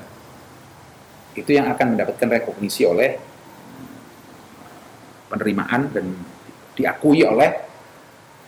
[1.32, 3.16] itu yang akan mendapatkan rekognisi oleh
[5.32, 6.31] penerimaan dan
[6.76, 7.50] diakui oleh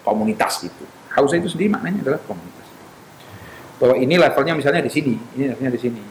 [0.04, 0.84] komunitas itu.
[1.14, 2.66] Hausa itu sendiri maknanya adalah komunitas.
[3.80, 6.02] Bahwa ini levelnya misalnya di sini, ini levelnya di sini.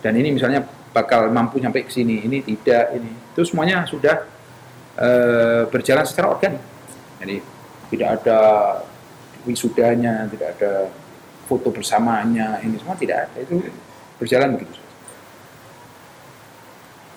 [0.00, 0.60] Dan ini misalnya
[0.94, 3.10] bakal mampu sampai ke sini, ini tidak, ini.
[3.34, 4.24] Itu semuanya sudah
[4.96, 6.62] eh, berjalan secara organik.
[7.20, 7.36] Jadi
[7.92, 8.38] tidak ada
[9.46, 10.90] wisudanya, tidak ada
[11.46, 13.38] foto bersamanya, ini semua tidak ada.
[13.44, 13.62] Itu
[14.18, 14.80] berjalan begitu.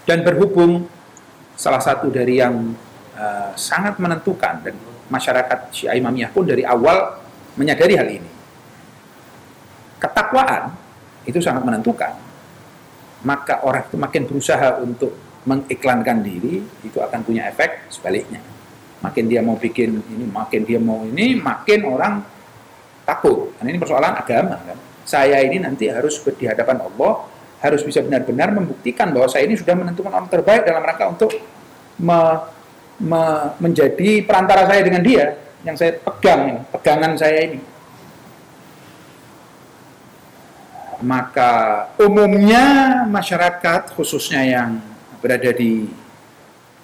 [0.06, 0.90] Dan berhubung
[1.54, 2.74] salah satu dari yang
[3.20, 4.76] uh, sangat menentukan dan
[5.12, 7.20] masyarakat Syiah Imamiyah pun dari awal
[7.60, 8.32] menyadari hal ini.
[10.00, 10.72] Ketakwaan
[11.28, 12.16] itu sangat menentukan.
[13.28, 15.12] Maka orang itu makin berusaha untuk
[15.44, 18.40] mengiklankan diri, itu akan punya efek sebaliknya.
[19.04, 22.24] Makin dia mau bikin ini, makin dia mau ini, makin orang
[23.04, 23.52] takut.
[23.60, 24.78] Karena ini persoalan agama kan.
[25.04, 27.14] Saya ini nanti harus di Allah,
[27.60, 31.32] harus bisa benar-benar membuktikan bahwa saya ini sudah menentukan orang terbaik dalam rangka untuk
[33.00, 37.60] me, menjadi perantara saya dengan dia yang saya pegang ini, pegangan saya ini.
[41.00, 41.52] Maka
[41.96, 42.64] umumnya
[43.08, 44.84] masyarakat khususnya yang
[45.24, 45.88] berada di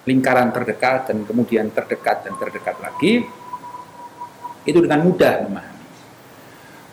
[0.08, 3.28] lingkaran terdekat dan kemudian terdekat dan terdekat lagi
[4.64, 5.84] itu dengan mudah memahami.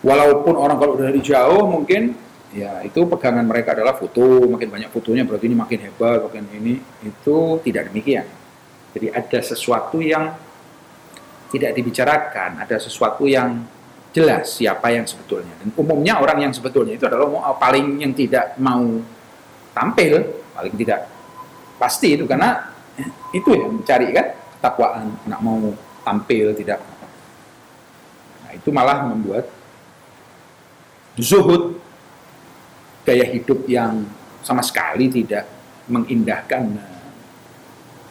[0.02, 2.18] Walaupun orang kalau dari jauh mungkin
[2.50, 6.74] ya itu pegangan mereka adalah foto, makin banyak fotonya berarti ini makin hebat, makin ini
[7.06, 8.26] itu tidak demikian.
[8.92, 10.36] Jadi ada sesuatu yang
[11.52, 13.64] tidak dibicarakan, ada sesuatu yang
[14.12, 15.52] jelas siapa yang sebetulnya.
[15.60, 19.00] Dan umumnya orang yang sebetulnya itu adalah paling yang tidak mau
[19.72, 20.20] tampil,
[20.52, 21.08] paling tidak
[21.80, 22.72] pasti itu karena
[23.32, 25.72] itu yang mencari kan ketakwaan, nggak mau
[26.04, 26.80] tampil tidak.
[28.44, 29.48] Nah, itu malah membuat
[31.16, 31.80] zuhud
[33.04, 34.04] gaya hidup yang
[34.44, 35.48] sama sekali tidak
[35.88, 36.78] mengindahkan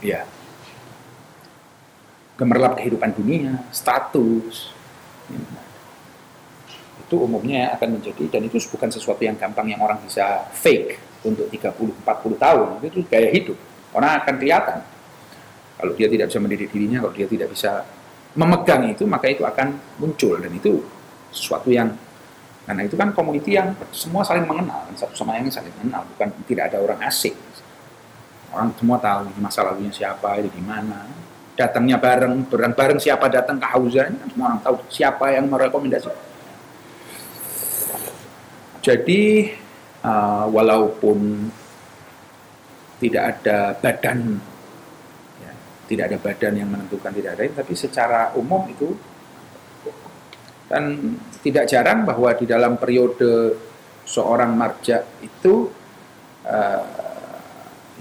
[0.02, 0.26] ya
[2.36, 4.72] gemerlap kehidupan dunia, status.
[7.08, 11.52] Itu umumnya akan menjadi dan itu bukan sesuatu yang gampang yang orang bisa fake untuk
[11.52, 12.68] 30 40 tahun.
[12.88, 13.58] Itu gaya hidup.
[13.92, 14.80] Orang akan kelihatan.
[15.82, 17.84] Kalau dia tidak bisa mendidik dirinya, kalau dia tidak bisa
[18.38, 20.80] memegang itu, maka itu akan muncul dan itu
[21.34, 21.92] sesuatu yang
[22.62, 26.72] karena itu kan community yang semua saling mengenal, satu sama lain saling mengenal, bukan tidak
[26.72, 27.34] ada orang asing.
[28.54, 31.10] Orang semua tahu masa lalunya siapa, itu di mana.
[31.56, 36.10] Datangnya bareng, bareng bareng siapa datang ke Hausa, kan semua orang tahu siapa yang merekomendasi.
[38.82, 39.52] Jadi
[40.02, 41.52] uh, walaupun
[42.98, 44.40] tidak ada badan,
[45.44, 45.54] ya,
[45.86, 48.96] tidak ada badan yang menentukan tidak ada, tapi secara umum itu
[50.72, 53.60] Dan tidak jarang bahwa di dalam periode
[54.08, 55.68] seorang marja itu
[56.48, 57.11] eh,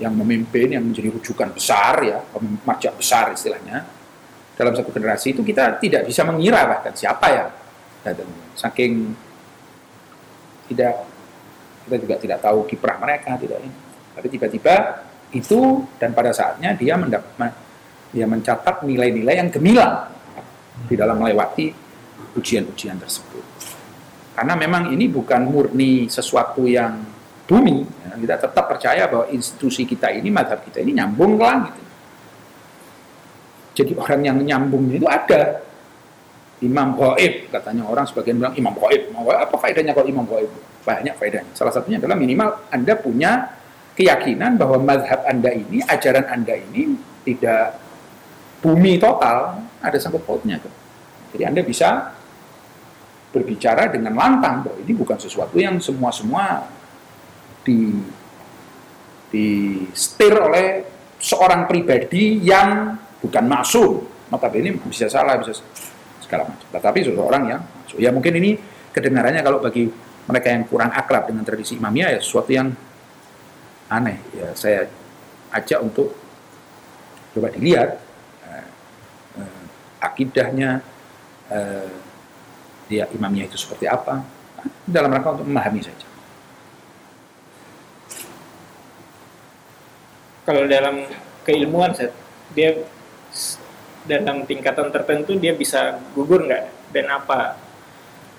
[0.00, 3.84] yang memimpin, yang menjadi rujukan besar ya, pemimpin marja besar istilahnya,
[4.56, 7.44] dalam satu generasi itu kita tidak bisa mengira bahkan siapa ya
[8.04, 8.28] datang.
[8.56, 9.12] Saking
[10.72, 11.04] tidak
[11.84, 13.76] kita juga tidak tahu kiprah mereka tidak ini.
[14.16, 14.74] Tapi tiba-tiba
[15.32, 17.52] itu dan pada saatnya dia mendapat
[18.10, 20.10] dia mencatat nilai-nilai yang gemilang
[20.90, 21.70] di dalam melewati
[22.34, 23.44] ujian-ujian tersebut.
[24.34, 27.00] Karena memang ini bukan murni sesuatu yang
[27.50, 28.14] bumi, ya.
[28.14, 31.74] kita tetap percaya bahwa institusi kita ini, madhab kita ini nyambung ke langit.
[33.74, 35.42] Jadi orang yang nyambungnya itu ada.
[36.60, 39.08] Imam Goib, katanya orang sebagian bilang Imam Goib.
[39.16, 40.52] Apa faedahnya kalau Imam Goib?
[40.84, 41.56] Banyak faedahnya.
[41.56, 43.56] Salah satunya adalah minimal Anda punya
[43.96, 47.80] keyakinan bahwa madhab Anda ini, ajaran Anda ini tidak
[48.60, 50.60] bumi total, ada sangkut pautnya.
[51.32, 52.12] Jadi Anda bisa
[53.32, 56.68] berbicara dengan lantang bahwa ini bukan sesuatu yang semua-semua
[57.64, 57.94] di
[59.30, 59.46] di
[59.94, 60.82] setir oleh
[61.20, 63.90] seorang pribadi yang bukan maksum.
[64.30, 65.58] Notabene bisa salah, bisa
[66.22, 66.66] segala macam.
[66.70, 67.98] Tetapi seseorang yang masuk.
[67.98, 68.58] Ya mungkin ini
[68.94, 69.90] kedengarannya kalau bagi
[70.30, 72.70] mereka yang kurang akrab dengan tradisi imamiyah ya sesuatu yang
[73.90, 74.18] aneh.
[74.34, 74.86] Ya saya
[75.50, 76.14] ajak untuk
[77.34, 77.98] coba dilihat
[78.46, 78.66] eh,
[79.38, 79.62] eh,
[79.98, 80.82] akidahnya
[81.50, 81.94] eh,
[82.90, 84.22] dia imamnya itu seperti apa
[84.86, 86.09] dalam rangka untuk memahami saja.
[90.50, 91.06] Kalau dalam
[91.46, 91.94] keilmuan,
[92.58, 92.74] dia
[94.02, 96.90] dalam tingkatan tertentu dia bisa gugur nggak?
[96.90, 97.54] Dan apa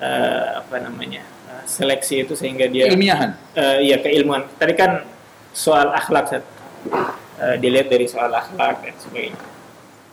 [0.03, 4.43] uh, apa namanya uh, seleksi itu sehingga dia ilmiahan uh, ya keilmuan.
[4.59, 5.07] Tadi kan
[5.55, 9.39] soal akhlak uh, dilihat dari soal akhlak dan sebagainya.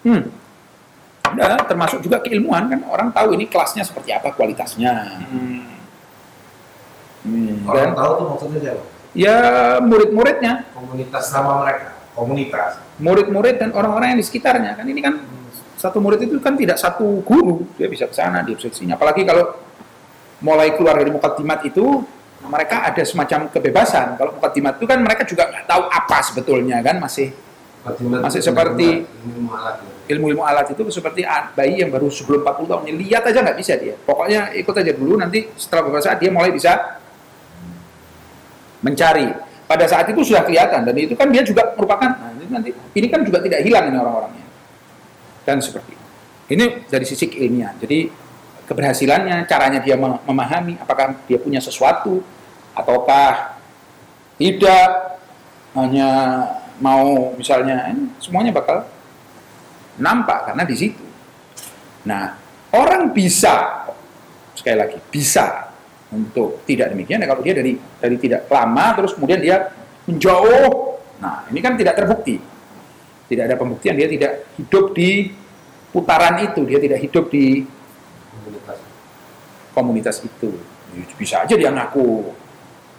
[0.06, 0.30] Hmm.
[1.34, 2.78] Nah, termasuk juga keilmuan kan?
[2.86, 5.18] Orang tahu ini kelasnya seperti apa kualitasnya.
[5.26, 5.66] Hmm.
[7.26, 9.36] Hmm, orang tahu tuh maksudnya siapa ya
[9.82, 10.70] murid-muridnya.
[10.70, 12.78] Komunitas sama mereka komunitas.
[13.02, 14.78] Murid-murid dan orang-orang yang di sekitarnya.
[14.78, 15.14] Kan ini kan
[15.78, 17.66] satu murid itu kan tidak satu guru.
[17.78, 18.94] Dia bisa ke sana dia bisa ke sini.
[18.94, 19.54] Apalagi kalau
[20.42, 22.02] mulai keluar dari mukaddimat itu
[22.46, 24.14] mereka ada semacam kebebasan.
[24.18, 27.34] Kalau mukaddimat itu kan mereka juga nggak tahu apa sebetulnya kan masih
[27.98, 29.06] masih seperti
[30.10, 31.24] ilmu-ilmu alat, itu seperti
[31.56, 32.82] bayi yang baru sebelum 40 tahun.
[32.90, 33.94] Lihat aja nggak bisa dia.
[33.96, 37.00] Pokoknya ikut aja dulu nanti setelah beberapa saat dia mulai bisa
[38.84, 39.28] mencari
[39.68, 43.06] pada saat itu sudah kelihatan dan itu kan dia juga merupakan nah, ini nanti ini
[43.12, 44.48] kan juga tidak hilang ini orang-orangnya
[45.48, 46.06] dan seperti itu.
[46.48, 47.80] Ini dari sisi keilmian.
[47.80, 48.08] Jadi
[48.68, 52.20] keberhasilannya, caranya dia memahami apakah dia punya sesuatu
[52.76, 53.56] ataukah
[54.36, 55.16] tidak
[55.72, 56.08] hanya
[56.78, 58.84] mau misalnya eh, semuanya bakal
[59.96, 61.04] nampak karena di situ.
[62.04, 62.36] Nah,
[62.76, 63.88] orang bisa
[64.52, 65.67] sekali lagi bisa
[66.08, 69.68] untuk tidak demikian ya kalau dia dari dari tidak lama terus kemudian dia
[70.08, 70.96] menjauh.
[71.20, 72.40] Nah, ini kan tidak terbukti.
[73.28, 75.28] Tidak ada pembuktian dia tidak hidup di
[75.92, 76.64] putaran itu.
[76.64, 77.60] Dia tidak hidup di
[78.32, 78.78] komunitas.
[79.76, 80.50] komunitas itu.
[81.20, 82.32] Bisa aja dia ngaku.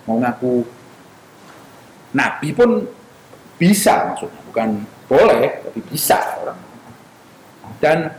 [0.06, 0.62] Mau ngaku.
[2.14, 2.86] Nabi pun
[3.58, 4.42] bisa maksudnya.
[4.46, 6.60] Bukan boleh tapi bisa orang.
[7.82, 8.14] Dan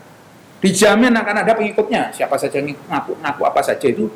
[0.59, 2.11] dijamin akan ada pengikutnya.
[2.11, 4.11] Siapa saja ngaku ngaku apa saja itu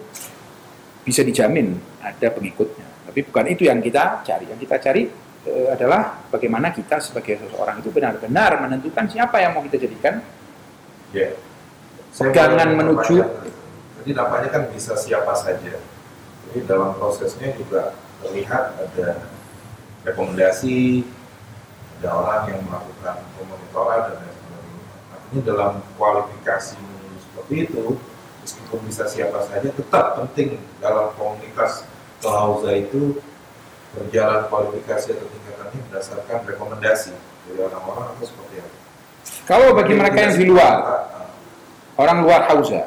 [1.05, 3.13] bisa dijamin ada pengikutnya.
[3.13, 4.45] Tapi bukan itu yang kita cari.
[4.49, 5.03] Yang kita cari
[5.45, 10.25] e, adalah bagaimana kita sebagai seseorang itu benar-benar menentukan siapa yang mau kita jadikan.
[11.15, 11.31] Ya.
[12.15, 13.23] pegangan menuju
[14.05, 15.81] jadi nampaknya kan bisa siapa saja.
[16.45, 19.25] Jadi dalam prosesnya juga terlihat ada
[20.05, 21.09] rekomendasi
[21.97, 24.85] ada orang yang melakukan pemonitoran dan lain sebagainya.
[25.09, 26.85] Artinya dalam kualifikasi
[27.17, 27.97] seperti itu
[28.45, 31.89] meskipun bisa siapa saja tetap penting dalam komunitas
[32.21, 33.17] klauza itu
[33.97, 37.17] berjalan kualifikasi atau tingkatannya berdasarkan rekomendasi
[37.49, 38.77] dari orang-orang atau seperti apa?
[39.49, 40.77] Kalau bagi mereka yang di luar,
[41.97, 42.85] orang luar hausa,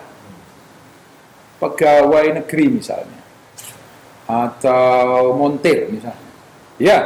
[1.57, 3.21] pegawai negeri misalnya,
[4.29, 6.29] atau montir misalnya,
[6.77, 6.97] ya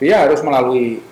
[0.00, 1.11] dia harus melalui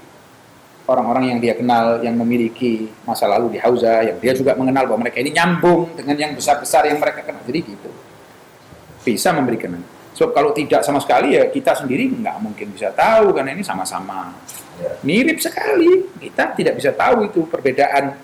[0.90, 5.06] orang-orang yang dia kenal yang memiliki masa lalu di hausa, yang dia juga mengenal bahwa
[5.06, 7.38] mereka ini nyambung dengan yang besar-besar yang mereka kenal.
[7.46, 7.90] Jadi gitu,
[9.06, 9.78] bisa memberikan
[10.10, 14.34] So kalau tidak sama sekali ya kita sendiri nggak mungkin bisa tahu karena ini sama-sama
[14.76, 14.92] ya.
[15.06, 16.10] mirip sekali.
[16.18, 18.18] Kita tidak bisa tahu itu perbedaan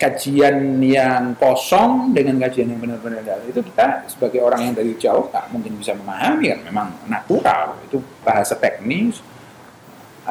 [0.00, 5.30] kajian yang kosong dengan kajian yang benar-benar dalam itu kita sebagai orang yang dari jauh
[5.30, 9.22] nggak mungkin bisa memahami kan memang natural itu bahasa teknis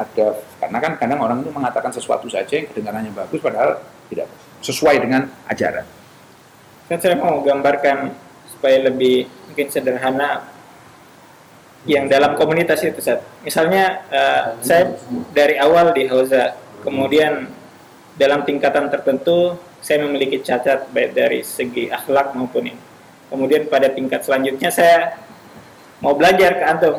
[0.00, 4.26] ada karena kan kadang orang itu mengatakan sesuatu saja yang kedengarannya bagus padahal tidak
[4.64, 5.84] sesuai dengan ajaran
[6.88, 8.10] kan saya mau gambarkan
[8.50, 10.46] supaya lebih mungkin sederhana
[11.88, 13.24] yang dalam komunitas itu Ustaz.
[13.40, 14.92] Misalnya eh, saya
[15.32, 16.52] dari awal di Hausa,
[16.84, 17.48] kemudian
[18.20, 22.80] dalam tingkatan tertentu saya memiliki cacat baik dari segi akhlak maupun ini.
[23.32, 25.16] Kemudian pada tingkat selanjutnya saya
[26.04, 26.96] mau belajar ke antum.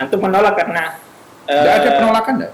[0.00, 0.96] Antum menolak karena
[1.46, 2.52] Tidak ada eh, penolakan enggak?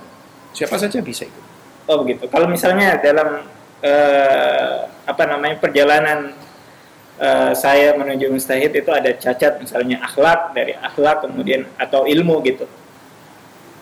[0.53, 1.41] Siapa saja bisa itu.
[1.89, 2.29] Oh begitu.
[2.29, 3.49] Kalau misalnya dalam
[3.81, 4.77] eh,
[5.09, 6.37] apa namanya perjalanan
[7.17, 12.69] eh, saya menuju mustahid itu ada cacat misalnya akhlak dari akhlak kemudian atau ilmu gitu.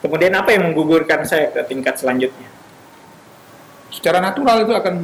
[0.00, 2.48] Kemudian apa yang menggugurkan saya ke tingkat selanjutnya?
[3.92, 4.94] Secara natural itu akan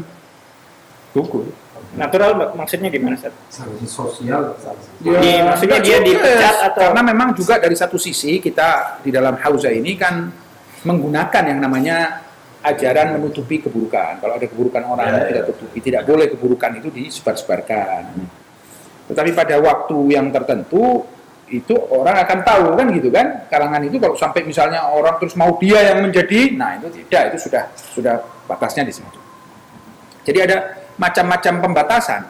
[1.12, 1.52] gugur.
[1.96, 3.32] Natural mak- maksudnya gimana Ustaz?
[3.48, 4.52] sanksi sosial
[4.98, 6.06] Di- maksudnya dia juga.
[6.06, 10.28] dipecat atau- karena memang juga dari satu sisi kita di dalam hauza ini kan
[10.82, 12.20] menggunakan yang namanya
[12.62, 14.18] ajaran menutupi keburukan.
[14.18, 15.46] Kalau ada keburukan orang Ya, kita ya.
[15.46, 18.02] tutupi, tidak boleh keburukan itu disebar-sebarkan.
[19.06, 21.06] Tetapi pada waktu yang tertentu
[21.46, 25.54] itu orang akan tahu kan gitu kan kalangan itu kalau sampai misalnya orang terus mau
[25.56, 29.14] dia yang menjadi nah itu tidak itu sudah sudah batasnya di situ
[30.26, 30.58] jadi ada
[30.96, 32.20] macam-macam pembatasan.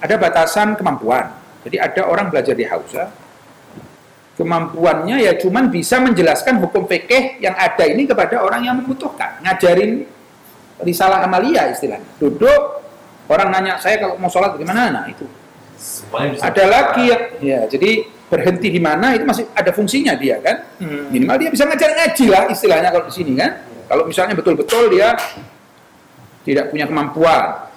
[0.00, 1.32] Ada batasan kemampuan.
[1.64, 3.08] Jadi ada orang belajar di Hausa,
[4.36, 9.40] kemampuannya ya cuman bisa menjelaskan hukum fikih yang ada ini kepada orang yang membutuhkan.
[9.40, 10.04] Ngajarin
[10.84, 12.04] risalah amalia istilahnya.
[12.20, 12.84] Duduk,
[13.30, 14.92] orang nanya saya kalau mau sholat bagaimana?
[14.92, 15.24] Nah itu.
[16.40, 20.68] Ada lagi yang, ya jadi berhenti di mana itu masih ada fungsinya dia kan.
[20.82, 21.08] Hmm.
[21.14, 23.50] Minimal dia bisa ngajar ngaji lah istilahnya kalau di sini kan.
[23.84, 25.16] Kalau misalnya betul-betul dia
[26.44, 27.72] tidak punya kemampuan.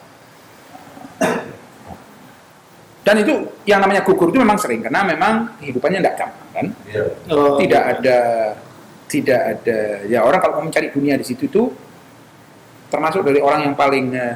[3.07, 6.67] Dan itu yang namanya gugur itu memang sering karena memang kehidupannya tidak gampang kan.
[6.91, 7.03] Iya.
[7.31, 8.17] Oh, Tidak ada
[9.07, 11.71] tidak ada ya orang kalau mau mencari dunia di situ itu
[12.91, 14.35] termasuk dari orang yang paling eh,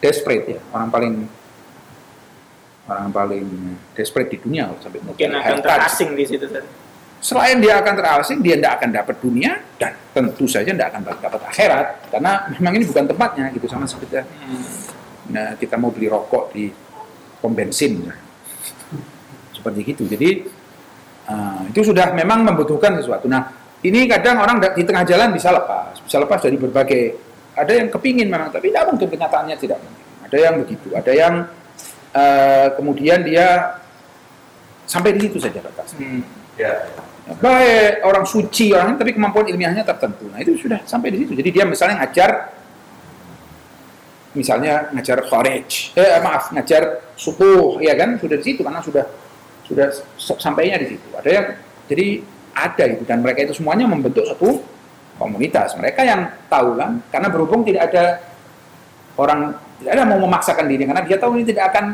[0.00, 1.12] desperate ya, orang paling
[2.88, 3.46] orang yang paling
[3.92, 6.48] desperate di dunia sampai mungkin akan terasing di situ.
[7.20, 11.40] Selain dia akan terasing, dia tidak akan dapat dunia dan tentu saja tidak akan dapat
[11.52, 14.64] akhirat karena memang ini bukan tempatnya gitu sama seperti Hmm.
[15.30, 16.68] Nah, kita mau beli rokok di
[17.40, 18.18] pom bensin nah.
[19.54, 20.04] seperti gitu.
[20.04, 20.44] Jadi
[21.30, 23.30] uh, itu sudah memang membutuhkan sesuatu.
[23.30, 23.48] Nah
[23.80, 27.04] ini kadang orang di tengah jalan bisa lepas, bisa lepas dari berbagai.
[27.56, 30.04] Ada yang kepingin memang, tapi tidak mungkin kenyataannya tidak mungkin.
[30.30, 31.34] Ada yang begitu, ada yang
[32.14, 33.78] uh, kemudian dia
[34.86, 35.96] sampai di situ saja batas.
[35.96, 36.22] Hmm.
[36.60, 36.86] Ya.
[37.38, 40.26] Baik orang suci orang tapi kemampuan ilmiahnya tertentu.
[40.28, 41.32] Nah itu sudah sampai di situ.
[41.38, 42.59] Jadi dia misalnya ngajar
[44.32, 49.04] misalnya ngajar kharij, eh maaf ngajar subuh ya kan sudah di situ karena sudah
[49.66, 49.86] sudah
[50.38, 51.06] sampainya di situ.
[51.14, 51.46] Ada yang
[51.90, 52.06] jadi
[52.54, 54.62] ada itu dan mereka itu semuanya membentuk satu
[55.18, 55.74] komunitas.
[55.78, 58.04] Mereka yang tahu kan karena berhubung tidak ada
[59.18, 61.84] orang tidak ada mau memaksakan diri karena dia tahu ini tidak akan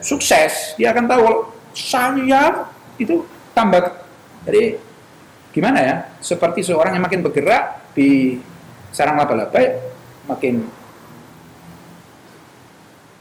[0.00, 0.76] sukses.
[0.80, 1.24] Dia akan tahu
[1.76, 4.04] saya itu tambah
[4.44, 4.76] jadi
[5.52, 5.96] gimana ya?
[6.20, 8.38] Seperti seorang yang makin bergerak di
[8.94, 9.80] sarang laba-laba
[10.28, 10.66] makin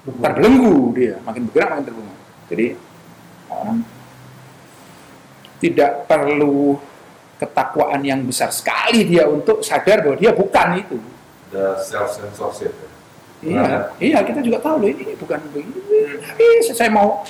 [0.03, 2.17] terbelenggu dia, makin bergerak makin terbelenggu.
[2.51, 2.65] Jadi
[3.47, 3.77] orang
[5.63, 6.75] tidak perlu
[7.39, 10.97] ketakwaan yang besar sekali dia untuk sadar bahwa dia bukan itu.
[11.51, 12.75] The self censorship.
[13.43, 16.15] Iya, iya kita juga tahu loh ini bukan begini.
[16.23, 17.23] Tapi saya mau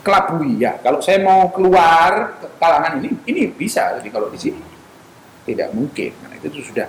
[0.00, 0.80] kelabui ya.
[0.80, 3.92] Kalau saya mau keluar ke kalangan ini, ini bisa.
[4.00, 4.64] Tapi kalau di sini
[5.44, 6.12] tidak mungkin.
[6.16, 6.88] Karena itu sudah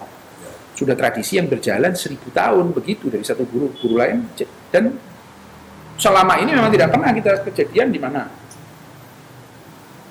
[0.79, 4.23] sudah tradisi yang berjalan seribu tahun begitu dari satu guru ke guru lain
[4.71, 4.95] dan
[5.99, 8.31] selama ini memang tidak pernah kita kejadian di mana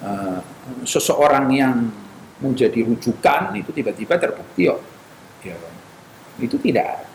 [0.05, 0.39] eh,
[0.85, 1.89] seseorang yang
[2.45, 4.79] menjadi rujukan itu tiba-tiba terbukti oh,
[5.41, 5.57] ya,
[6.39, 7.07] itu tidak ada.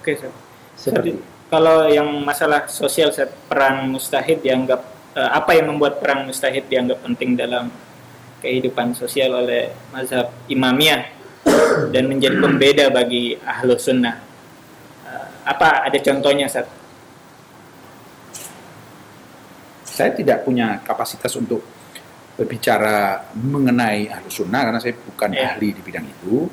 [0.00, 0.32] Oke, Ustaz.
[0.80, 1.20] Seperti Jadi,
[1.52, 4.80] kalau yang masalah sosial Ustaz, peran mustahid dianggap
[5.18, 7.68] eh, apa yang membuat peran mustahid dianggap penting dalam
[8.40, 11.19] kehidupan sosial oleh mazhab imamiyah
[11.90, 14.16] dan menjadi pembeda bagi ahlu sunnah.
[15.06, 16.66] Eh, apa ada contohnya Ustaz?
[19.90, 21.60] saya tidak punya kapasitas untuk
[22.32, 25.52] berbicara mengenai ahlu sunnah karena saya bukan Ya.
[25.52, 26.48] ahli di bidang itu.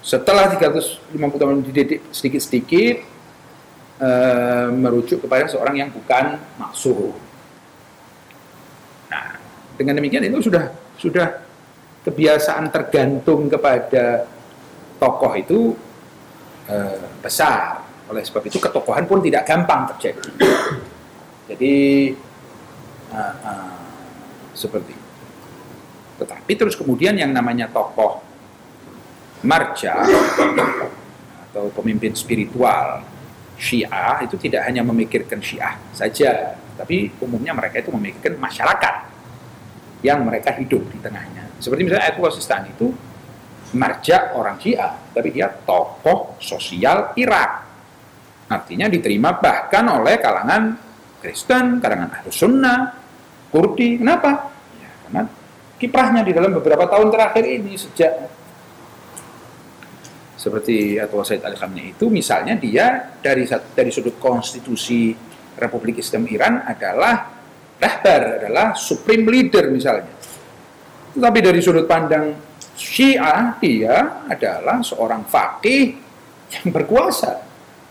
[0.04, 2.96] setelah 350 tahun dididik sedikit-sedikit
[4.04, 7.16] eh, merujuk kepada seorang yang bukan maksud.
[9.10, 9.40] Nah,
[9.80, 10.70] dengan demikian itu sudah
[11.00, 11.28] sudah
[12.04, 14.28] kebiasaan tergantung kepada
[15.00, 15.60] tokoh itu
[16.68, 17.82] eh, besar.
[18.12, 20.30] Oleh sebab itu ketokohan pun tidak gampang terjadi.
[21.50, 21.76] Jadi
[23.10, 23.78] eh, eh,
[24.54, 25.03] seperti.
[26.20, 28.22] Tetapi terus kemudian yang namanya tokoh
[29.44, 30.00] marja
[31.50, 33.04] atau pemimpin spiritual
[33.60, 38.96] Syiah itu tidak hanya memikirkan Syiah saja, tapi umumnya mereka itu memikirkan masyarakat
[40.04, 41.48] yang mereka hidup di tengahnya.
[41.62, 42.92] Seperti misalnya Ayatullah Sistani itu
[43.78, 47.52] marja orang Syiah, tapi dia tokoh sosial Irak.
[48.52, 50.76] Artinya diterima bahkan oleh kalangan
[51.24, 53.00] Kristen, kalangan Ahlus Sunnah,
[53.48, 53.96] Kurdi.
[54.02, 54.52] Kenapa?
[54.78, 55.22] Ya, karena
[55.78, 58.14] kiprahnya di dalam beberapa tahun terakhir ini sejak
[60.38, 65.16] seperti atau Said Ali Khamenei itu misalnya dia dari dari sudut konstitusi
[65.56, 67.32] Republik Islam Iran adalah
[67.80, 70.12] rahbar adalah supreme leader misalnya.
[71.14, 72.36] Tetapi dari sudut pandang
[72.74, 75.96] Syiah dia adalah seorang fakih
[76.60, 77.40] yang berkuasa.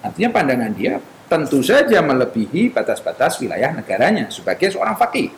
[0.02, 0.98] Artinya pandangan dia
[1.30, 5.32] tentu saja melebihi batas-batas wilayah negaranya sebagai seorang fakih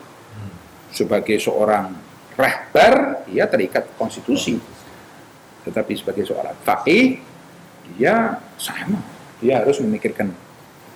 [0.95, 1.91] sebagai seorang
[2.35, 4.59] rahbar dia terikat konstitusi.
[5.65, 7.19] Tetapi sebagai seorang faqih
[7.95, 9.01] dia sama.
[9.41, 10.31] Dia harus memikirkan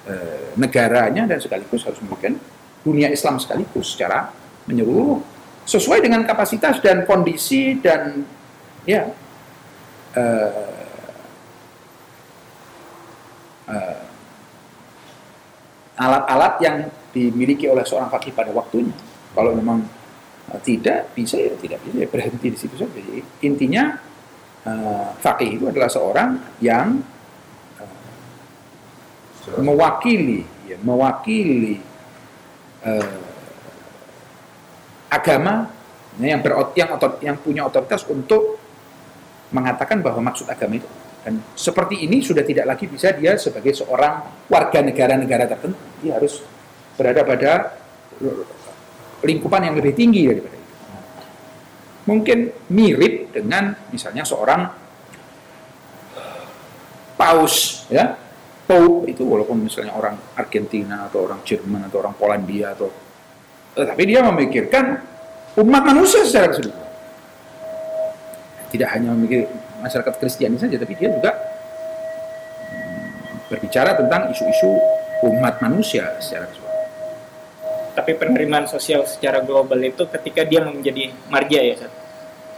[0.05, 0.13] e,
[0.55, 2.37] negaranya dan sekaligus harus memikirkan
[2.85, 4.29] dunia Islam sekaligus secara
[4.69, 5.19] menyeluruh.
[5.65, 8.25] Sesuai dengan kapasitas dan kondisi dan
[8.85, 9.05] ya
[15.99, 16.77] alat-alat yang
[17.11, 18.95] dimiliki oleh seorang fakih pada waktunya.
[19.35, 19.83] Kalau memang
[20.57, 22.99] tidak bisa ya tidak bisa ya berhenti di situ saja.
[23.45, 23.93] Intinya
[24.65, 26.97] uh, fakih itu adalah seorang yang
[27.77, 31.77] uh, mewakili ya, mewakili
[32.81, 33.21] uh,
[35.13, 35.69] agama
[36.17, 38.57] ya, yang berot yang otor, yang punya otoritas untuk
[39.49, 40.89] mengatakan bahwa maksud agama itu.
[41.19, 45.83] Dan seperti ini sudah tidak lagi bisa dia sebagai seorang warga negara-negara tertentu.
[45.99, 46.39] Dia harus
[46.95, 47.51] berada pada
[49.23, 50.67] lingkupan yang lebih tinggi daripada itu.
[52.07, 52.37] Mungkin
[52.71, 54.61] mirip dengan misalnya seorang
[57.19, 58.15] paus ya.
[58.69, 62.93] Pope itu walaupun misalnya orang Argentina atau orang Jerman atau orang Polandia atau
[63.73, 65.01] tetapi dia memikirkan
[65.57, 66.89] umat manusia secara keseluruhan.
[68.69, 69.49] Tidak hanya memikir
[69.81, 74.77] masyarakat Kristiani saja tapi dia juga hmm, berbicara tentang isu-isu
[75.33, 76.68] umat manusia secara keseluruhan
[77.99, 81.91] tapi penerimaan sosial secara global itu ketika dia menjadi marja ya Sat?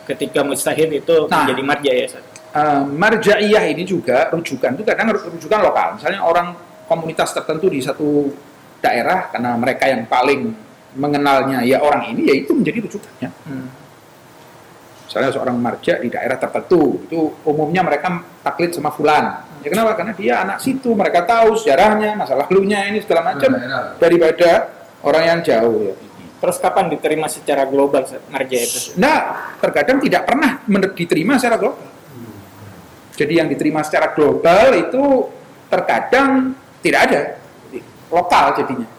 [0.05, 2.23] ketika mustahil itu nah, menjadi marja ya Sat?
[2.53, 5.97] Uh, marjaiyah ini juga rujukan itu kadang rujukan lokal.
[5.97, 6.53] Misalnya orang
[6.85, 8.29] komunitas tertentu di satu
[8.83, 10.51] daerah karena mereka yang paling
[10.93, 13.29] mengenalnya ya orang ini ya itu menjadi rujukannya.
[13.49, 13.67] Hmm.
[15.11, 19.43] misalnya seorang marja di daerah tertentu itu umumnya mereka taklid sama fulan.
[19.59, 19.99] Ya kenapa?
[19.99, 23.59] Karena dia anak situ mereka tahu sejarahnya masa lalunya ini segala macam.
[23.99, 24.71] Daripada
[25.05, 25.95] orang yang jauh ya.
[26.41, 28.79] Terus kapan diterima secara global ngerja itu?
[28.97, 30.57] Nah, terkadang tidak pernah
[30.97, 31.85] diterima secara global.
[33.13, 35.29] Jadi yang diterima secara global itu
[35.69, 37.19] terkadang tidak ada
[38.09, 38.89] lokal jadinya.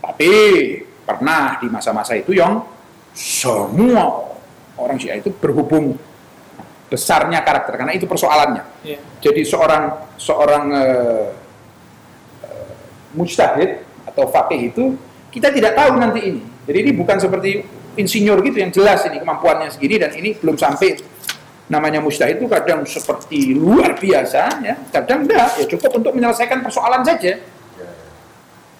[0.00, 0.32] Tapi
[1.04, 2.64] pernah di masa-masa itu yang
[3.12, 4.32] semua
[4.80, 6.00] orang Syiah itu berhubung
[6.88, 8.64] besarnya karakter karena itu persoalannya.
[8.80, 9.00] Yeah.
[9.20, 11.28] Jadi seorang seorang uh,
[12.48, 12.72] uh,
[13.12, 14.84] mujtahid atau fakih itu
[15.28, 16.42] kita tidak tahu nanti ini.
[16.64, 17.64] Jadi ini bukan seperti
[17.98, 20.96] insinyur gitu yang jelas ini kemampuannya segini dan ini belum sampai
[21.68, 27.04] namanya mustahid itu kadang seperti luar biasa ya kadang enggak ya cukup untuk menyelesaikan persoalan
[27.04, 27.44] saja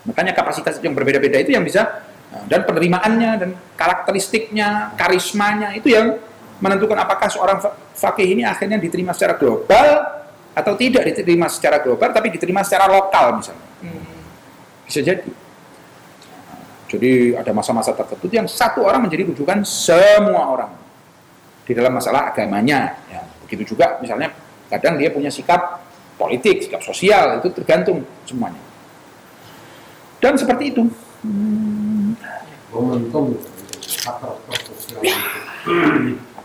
[0.09, 2.01] makanya kapasitas yang berbeda-beda itu yang bisa
[2.33, 6.17] nah, dan penerimaannya dan karakteristiknya karismanya itu yang
[6.65, 7.61] menentukan apakah seorang
[7.93, 9.87] fakih ini akhirnya diterima secara global
[10.57, 14.18] atau tidak diterima secara global tapi diterima secara lokal misalnya hmm.
[14.89, 15.29] Bisa jadi
[16.89, 20.73] jadi ada masa-masa tertentu yang satu orang menjadi rujukan semua orang
[21.69, 22.97] di dalam masalah agamanya.
[23.13, 24.33] Ya, begitu juga misalnya
[24.73, 25.85] kadang dia punya sikap
[26.17, 28.59] politik, sikap sosial itu tergantung semuanya.
[30.19, 30.83] Dan seperti itu.
[31.21, 32.17] Hmm.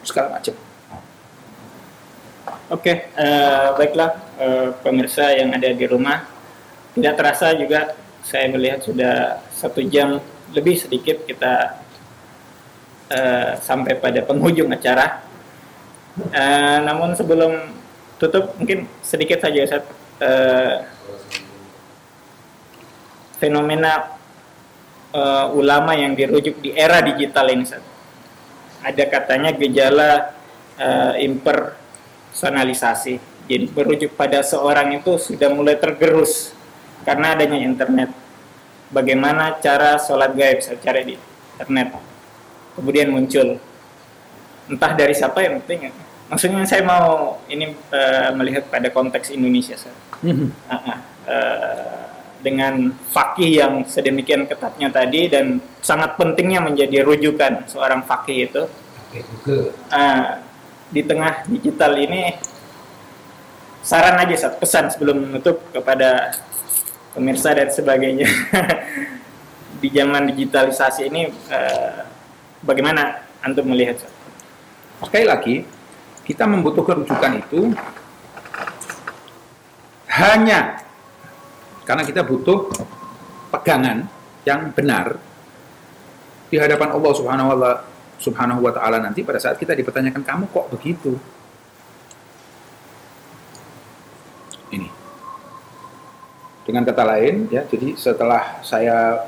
[0.04, 0.56] Segala macam.
[2.68, 4.12] Oke, eh, baiklah
[4.44, 6.28] eh, pemirsa yang ada di rumah.
[6.94, 10.24] Tidak terasa juga saya melihat sudah satu jam
[10.56, 11.84] lebih sedikit kita
[13.12, 15.22] eh, sampai pada penghujung acara.
[16.32, 17.76] Eh, namun sebelum
[18.18, 19.84] tutup mungkin sedikit saja.
[20.24, 20.76] Eh,
[23.44, 24.16] fenomena
[25.12, 27.68] eh, ulama yang dirujuk di era digital ini.
[28.84, 30.32] Ada katanya gejala
[30.80, 33.20] eh, impersonalisasi.
[33.44, 36.56] Jadi berujuk pada seorang itu sudah mulai tergerus
[37.04, 38.10] karena adanya internet.
[38.94, 41.18] Bagaimana cara sholat gaib secara di
[41.58, 41.98] internet.
[42.74, 43.58] Kemudian muncul
[44.70, 45.92] entah dari siapa yang penting.
[46.32, 49.78] Maksudnya saya mau ini eh, melihat pada konteks Indonesia.
[49.78, 49.94] Ustaz.
[50.70, 50.98] Ah, ah.
[51.24, 52.04] Eh,
[52.44, 58.64] dengan fakih yang sedemikian ketatnya tadi dan sangat pentingnya menjadi rujukan seorang fakih itu.
[59.88, 60.44] Ah,
[60.92, 62.36] di tengah digital ini
[63.84, 66.36] saran aja Sat, pesan sebelum menutup kepada
[67.14, 68.28] pemirsa dan sebagainya
[69.82, 72.02] di zaman digitalisasi ini eh,
[72.66, 74.02] bagaimana antum melihat?
[75.04, 75.56] Sekali lagi,
[76.24, 77.62] kita membutuhkan rujukan itu
[80.14, 80.80] hanya
[81.84, 82.72] karena kita butuh
[83.52, 84.08] pegangan
[84.48, 85.20] yang benar
[86.48, 87.50] di hadapan Allah Subhanahu
[88.24, 91.20] Subhanahu wa taala nanti pada saat kita dipertanyakan kamu kok begitu.
[96.64, 99.28] Dengan kata lain ya, jadi setelah saya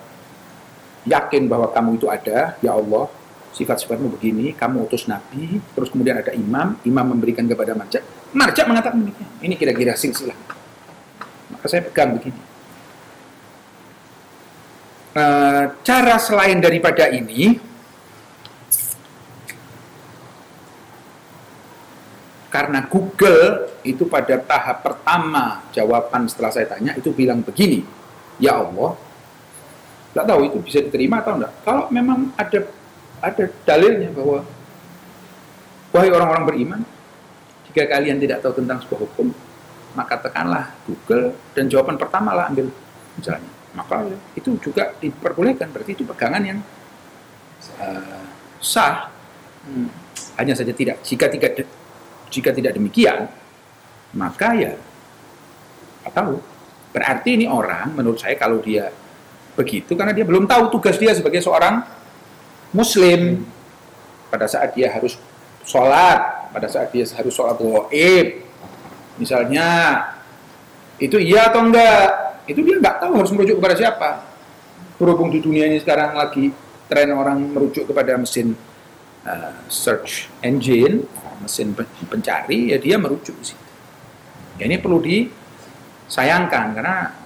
[1.03, 3.11] yakin bahwa kamu itu ada, ya Allah,
[3.55, 8.03] sifat-sifatmu begini, kamu utus nabi, terus kemudian ada imam, imam memberikan kepada marja.
[8.35, 9.29] Marja mengatakan demikian.
[9.39, 10.35] Ini kira-kira silsilah.
[11.55, 12.39] Maka saya pegang begini.
[15.15, 17.55] Eh, cara selain daripada ini,
[22.55, 27.83] karena Google itu pada tahap pertama jawaban setelah saya tanya itu bilang begini,
[28.39, 28.95] ya Allah,
[30.15, 31.51] nggak tahu itu bisa diterima atau enggak.
[31.67, 32.63] Kalau memang ada
[33.19, 34.39] ada dalilnya bahwa
[35.91, 36.81] wahai orang-orang beriman,
[37.67, 39.35] jika kalian tidak tahu tentang sebuah hukum,
[39.91, 42.71] maka tekanlah Google dan jawaban pertama lah ambil
[43.19, 43.51] misalnya.
[43.75, 44.07] Maka
[44.39, 46.63] itu juga diperbolehkan, berarti itu pegangan yang
[47.83, 48.23] eh,
[48.63, 49.11] sah.
[49.67, 49.91] Hmm.
[50.39, 51.67] Hanya saja tidak jika tidak
[52.29, 53.29] jika tidak demikian,
[54.15, 54.73] maka ya
[56.03, 56.35] nggak tahu.
[56.95, 58.87] Berarti ini orang menurut saya kalau dia
[59.55, 61.83] begitu karena dia belum tahu tugas dia sebagai seorang
[62.75, 63.43] muslim
[64.31, 65.15] pada saat dia harus
[65.63, 68.27] sholat, pada saat dia harus sholat goib,
[69.19, 69.99] misalnya
[70.99, 72.07] itu iya atau enggak,
[72.47, 74.09] itu dia nggak tahu harus merujuk kepada siapa.
[74.95, 76.55] Berhubung di dunia ini sekarang lagi
[76.87, 78.55] tren orang merujuk kepada mesin
[79.25, 81.09] uh, search engine,
[81.41, 83.65] mesin pen- pencari, ya dia merujuk situ.
[84.55, 87.25] Ya, ini perlu disayangkan karena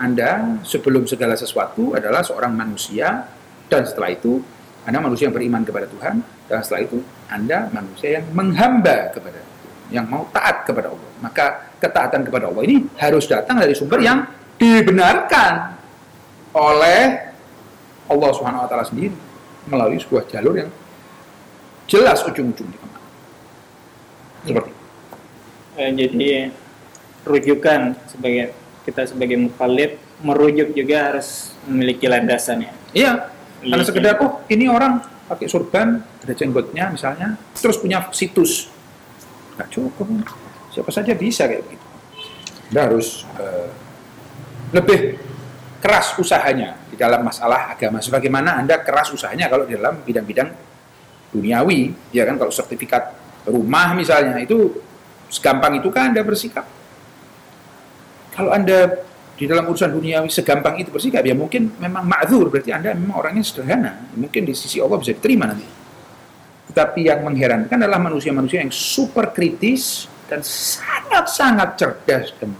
[0.00, 3.28] anda sebelum segala sesuatu adalah seorang manusia
[3.68, 4.40] dan setelah itu
[4.88, 9.44] Anda manusia yang beriman kepada Tuhan dan setelah itu Anda manusia yang menghamba kepada
[9.92, 11.10] yang mau taat kepada Allah.
[11.20, 14.24] Maka ketaatan kepada Allah ini harus datang dari sumber yang
[14.56, 15.76] dibenarkan
[16.56, 17.28] oleh
[18.08, 19.12] Allah Subhanahu wa taala sendiri
[19.68, 20.72] melalui sebuah jalur yang
[21.90, 23.00] jelas ujung-ujungnya ke mana.
[24.46, 24.84] Seperti itu.
[25.76, 26.30] Eh, jadi
[27.26, 28.54] rujukan sebagai
[28.86, 32.72] kita sebagai mukallid merujuk juga harus memiliki landasan ya.
[32.94, 33.12] Iya,
[33.66, 33.88] karena Iya.
[33.90, 38.70] sekedar oh ini orang pakai surban, ada jenggotnya misalnya, terus punya situs.
[39.58, 40.06] Nggak cukup.
[40.70, 41.86] Siapa saja bisa kayak begitu.
[42.70, 43.68] Anda harus eh,
[44.70, 45.18] lebih
[45.82, 47.98] keras usahanya di dalam masalah agama.
[47.98, 50.69] Sebagaimana Anda keras usahanya kalau di dalam bidang-bidang
[51.30, 53.14] duniawi, ya kan kalau sertifikat
[53.46, 54.76] rumah misalnya itu
[55.30, 56.66] segampang itu kan Anda bersikap.
[58.34, 59.06] Kalau Anda
[59.40, 63.46] di dalam urusan duniawi segampang itu bersikap ya mungkin memang ma'zur berarti Anda memang orangnya
[63.46, 64.10] sederhana.
[64.12, 65.64] Mungkin di sisi Allah bisa diterima nanti.
[66.70, 72.54] Tetapi yang mengherankan adalah manusia-manusia yang super kritis dan sangat-sangat cerdas dan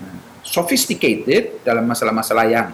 [0.00, 2.72] nah, sophisticated dalam masalah-masalah yang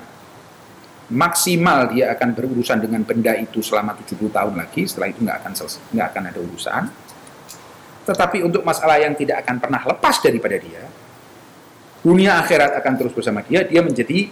[1.06, 5.52] maksimal dia akan berurusan dengan benda itu selama 70 tahun lagi, setelah itu nggak akan
[5.54, 6.82] selesai, nggak akan ada urusan.
[8.06, 10.82] Tetapi untuk masalah yang tidak akan pernah lepas daripada dia,
[12.02, 14.30] dunia akhirat akan terus bersama dia, dia menjadi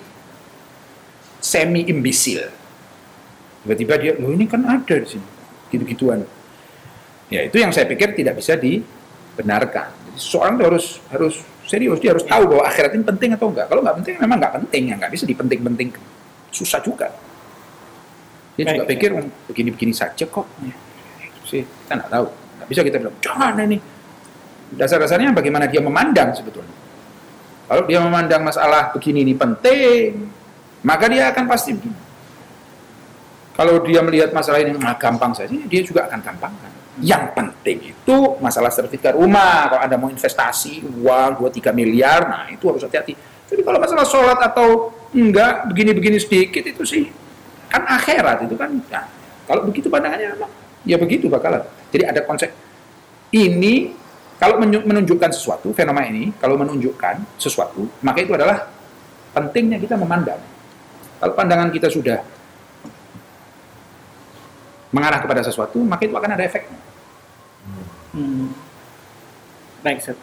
[1.38, 2.50] semi imbisil.
[3.62, 5.26] Tiba-tiba dia, loh ini kan ada di sini,
[5.70, 6.26] gitu-gituan.
[7.30, 9.90] Ya itu yang saya pikir tidak bisa dibenarkan.
[10.10, 11.34] Jadi seorang harus harus
[11.66, 13.66] serius, dia harus tahu bahwa akhirat ini penting atau enggak.
[13.70, 16.13] Kalau nggak penting, memang nggak penting, ya nggak bisa dipenting-pentingkan.
[16.54, 17.10] Susah juga.
[18.54, 18.90] Dia juga Baik.
[18.94, 20.46] pikir "Oh, begini-begini saja kok.
[20.62, 20.74] Ya,
[21.26, 22.26] itu sih kita nggak tahu.
[22.30, 23.78] Nggak bisa kita bilang, jangan ini.
[24.78, 26.70] Dasar-dasarnya bagaimana dia memandang sebetulnya.
[27.66, 30.30] Kalau dia memandang masalah begini ini penting,
[30.86, 31.98] maka dia akan pasti begini.
[33.54, 36.70] Kalau dia melihat masalah ini nah, gampang saja, dia juga akan gampangkan.
[37.02, 39.70] Yang penting itu masalah sertifikat rumah.
[39.70, 43.14] Kalau Anda mau investasi uang 2-3 miliar, nah itu harus hati-hati.
[43.50, 47.04] Jadi kalau masalah sholat atau enggak, begini-begini sedikit itu sih,
[47.70, 48.74] kan akhirat itu kan.
[48.90, 49.06] Nah,
[49.46, 50.46] kalau begitu pandangannya apa?
[50.84, 51.64] Ya begitu bakalan.
[51.94, 52.50] Jadi ada konsep
[53.30, 53.94] ini
[54.34, 58.66] kalau menunjukkan sesuatu, fenomena ini, kalau menunjukkan sesuatu, maka itu adalah
[59.32, 60.42] pentingnya kita memandang.
[61.22, 62.20] Kalau pandangan kita sudah
[64.92, 66.76] mengarah kepada sesuatu, maka itu akan ada efeknya.
[68.12, 68.52] Hmm.
[69.80, 70.20] Baik, Seth.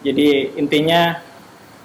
[0.00, 1.20] Jadi intinya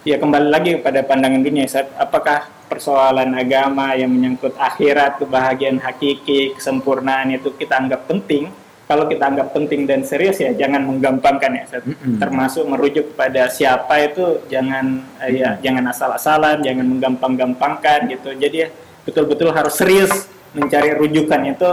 [0.06, 1.90] ya kembali lagi kepada pandangan dunia, Seth.
[1.98, 8.54] Apakah persoalan agama yang menyangkut akhirat, kebahagiaan hakiki, kesempurnaan itu kita anggap penting?
[8.86, 11.66] Kalau kita anggap penting dan serius ya jangan menggampangkan ya.
[11.82, 12.22] Mm-mm.
[12.22, 18.38] Termasuk merujuk kepada siapa itu jangan eh, ya jangan asal-asalan, jangan menggampang-gampangkan gitu.
[18.38, 18.70] Jadi ya,
[19.02, 21.70] betul-betul harus serius mencari rujukan itu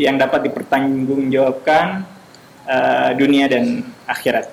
[0.00, 2.08] yang dapat dipertanggungjawabkan
[2.64, 4.48] uh, dunia dan akhirat.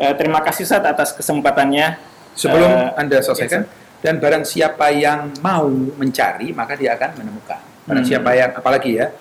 [0.00, 2.11] Uh, terima kasih Ustaz atas kesempatannya.
[2.32, 3.68] Sebelum Uh, Anda selesaikan,
[4.02, 7.60] dan barang siapa yang mau mencari, maka dia akan menemukan.
[7.86, 8.10] Barang Hmm.
[8.10, 9.12] siapa yang, apalagi ya,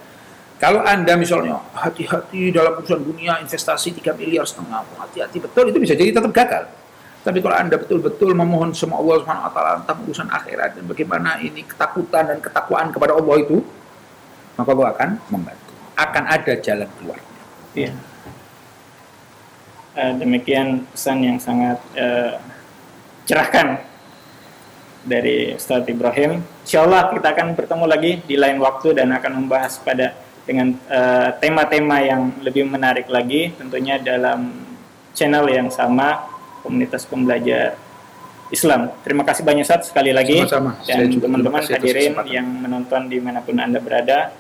[0.58, 5.94] kalau Anda misalnya hati-hati dalam urusan dunia investasi 3 miliar setengah, hati-hati betul itu bisa
[5.98, 6.66] jadi tetap gagal.
[7.22, 11.38] Tapi kalau Anda betul-betul memohon sama Allah Subhanahu wa taala tentang urusan akhirat dan bagaimana
[11.38, 13.62] ini ketakutan dan ketakwaan kepada Allah itu,
[14.58, 15.72] maka Allah akan membantu.
[15.94, 17.22] Akan ada jalan keluar.
[17.78, 17.94] Iya.
[19.92, 22.40] Eh, demikian pesan yang sangat eh,
[23.32, 23.80] cerahkan
[25.08, 26.44] dari Ustadz Ibrahim.
[26.68, 31.32] Insya Allah kita akan bertemu lagi di lain waktu dan akan membahas pada dengan eh,
[31.40, 34.52] tema-tema yang lebih menarik lagi, tentunya dalam
[35.16, 36.28] channel yang sama
[36.60, 37.80] komunitas pembelajar
[38.52, 38.92] Islam.
[39.00, 40.76] Terima kasih banyak Ustadz sekali lagi Sama-sama.
[40.84, 44.36] Saya dan juga teman-teman hadirin yang menonton di mana pun anda berada.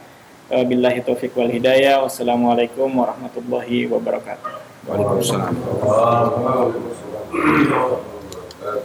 [0.51, 2.03] Wabillahi taufiq wal hidayah.
[2.03, 4.51] Wassalamualaikum warahmatullahi wabarakatuh.
[4.83, 5.55] Waalaikumsalam.
[5.79, 8.19] Waalaikumsalam.
[8.63, 8.79] uh,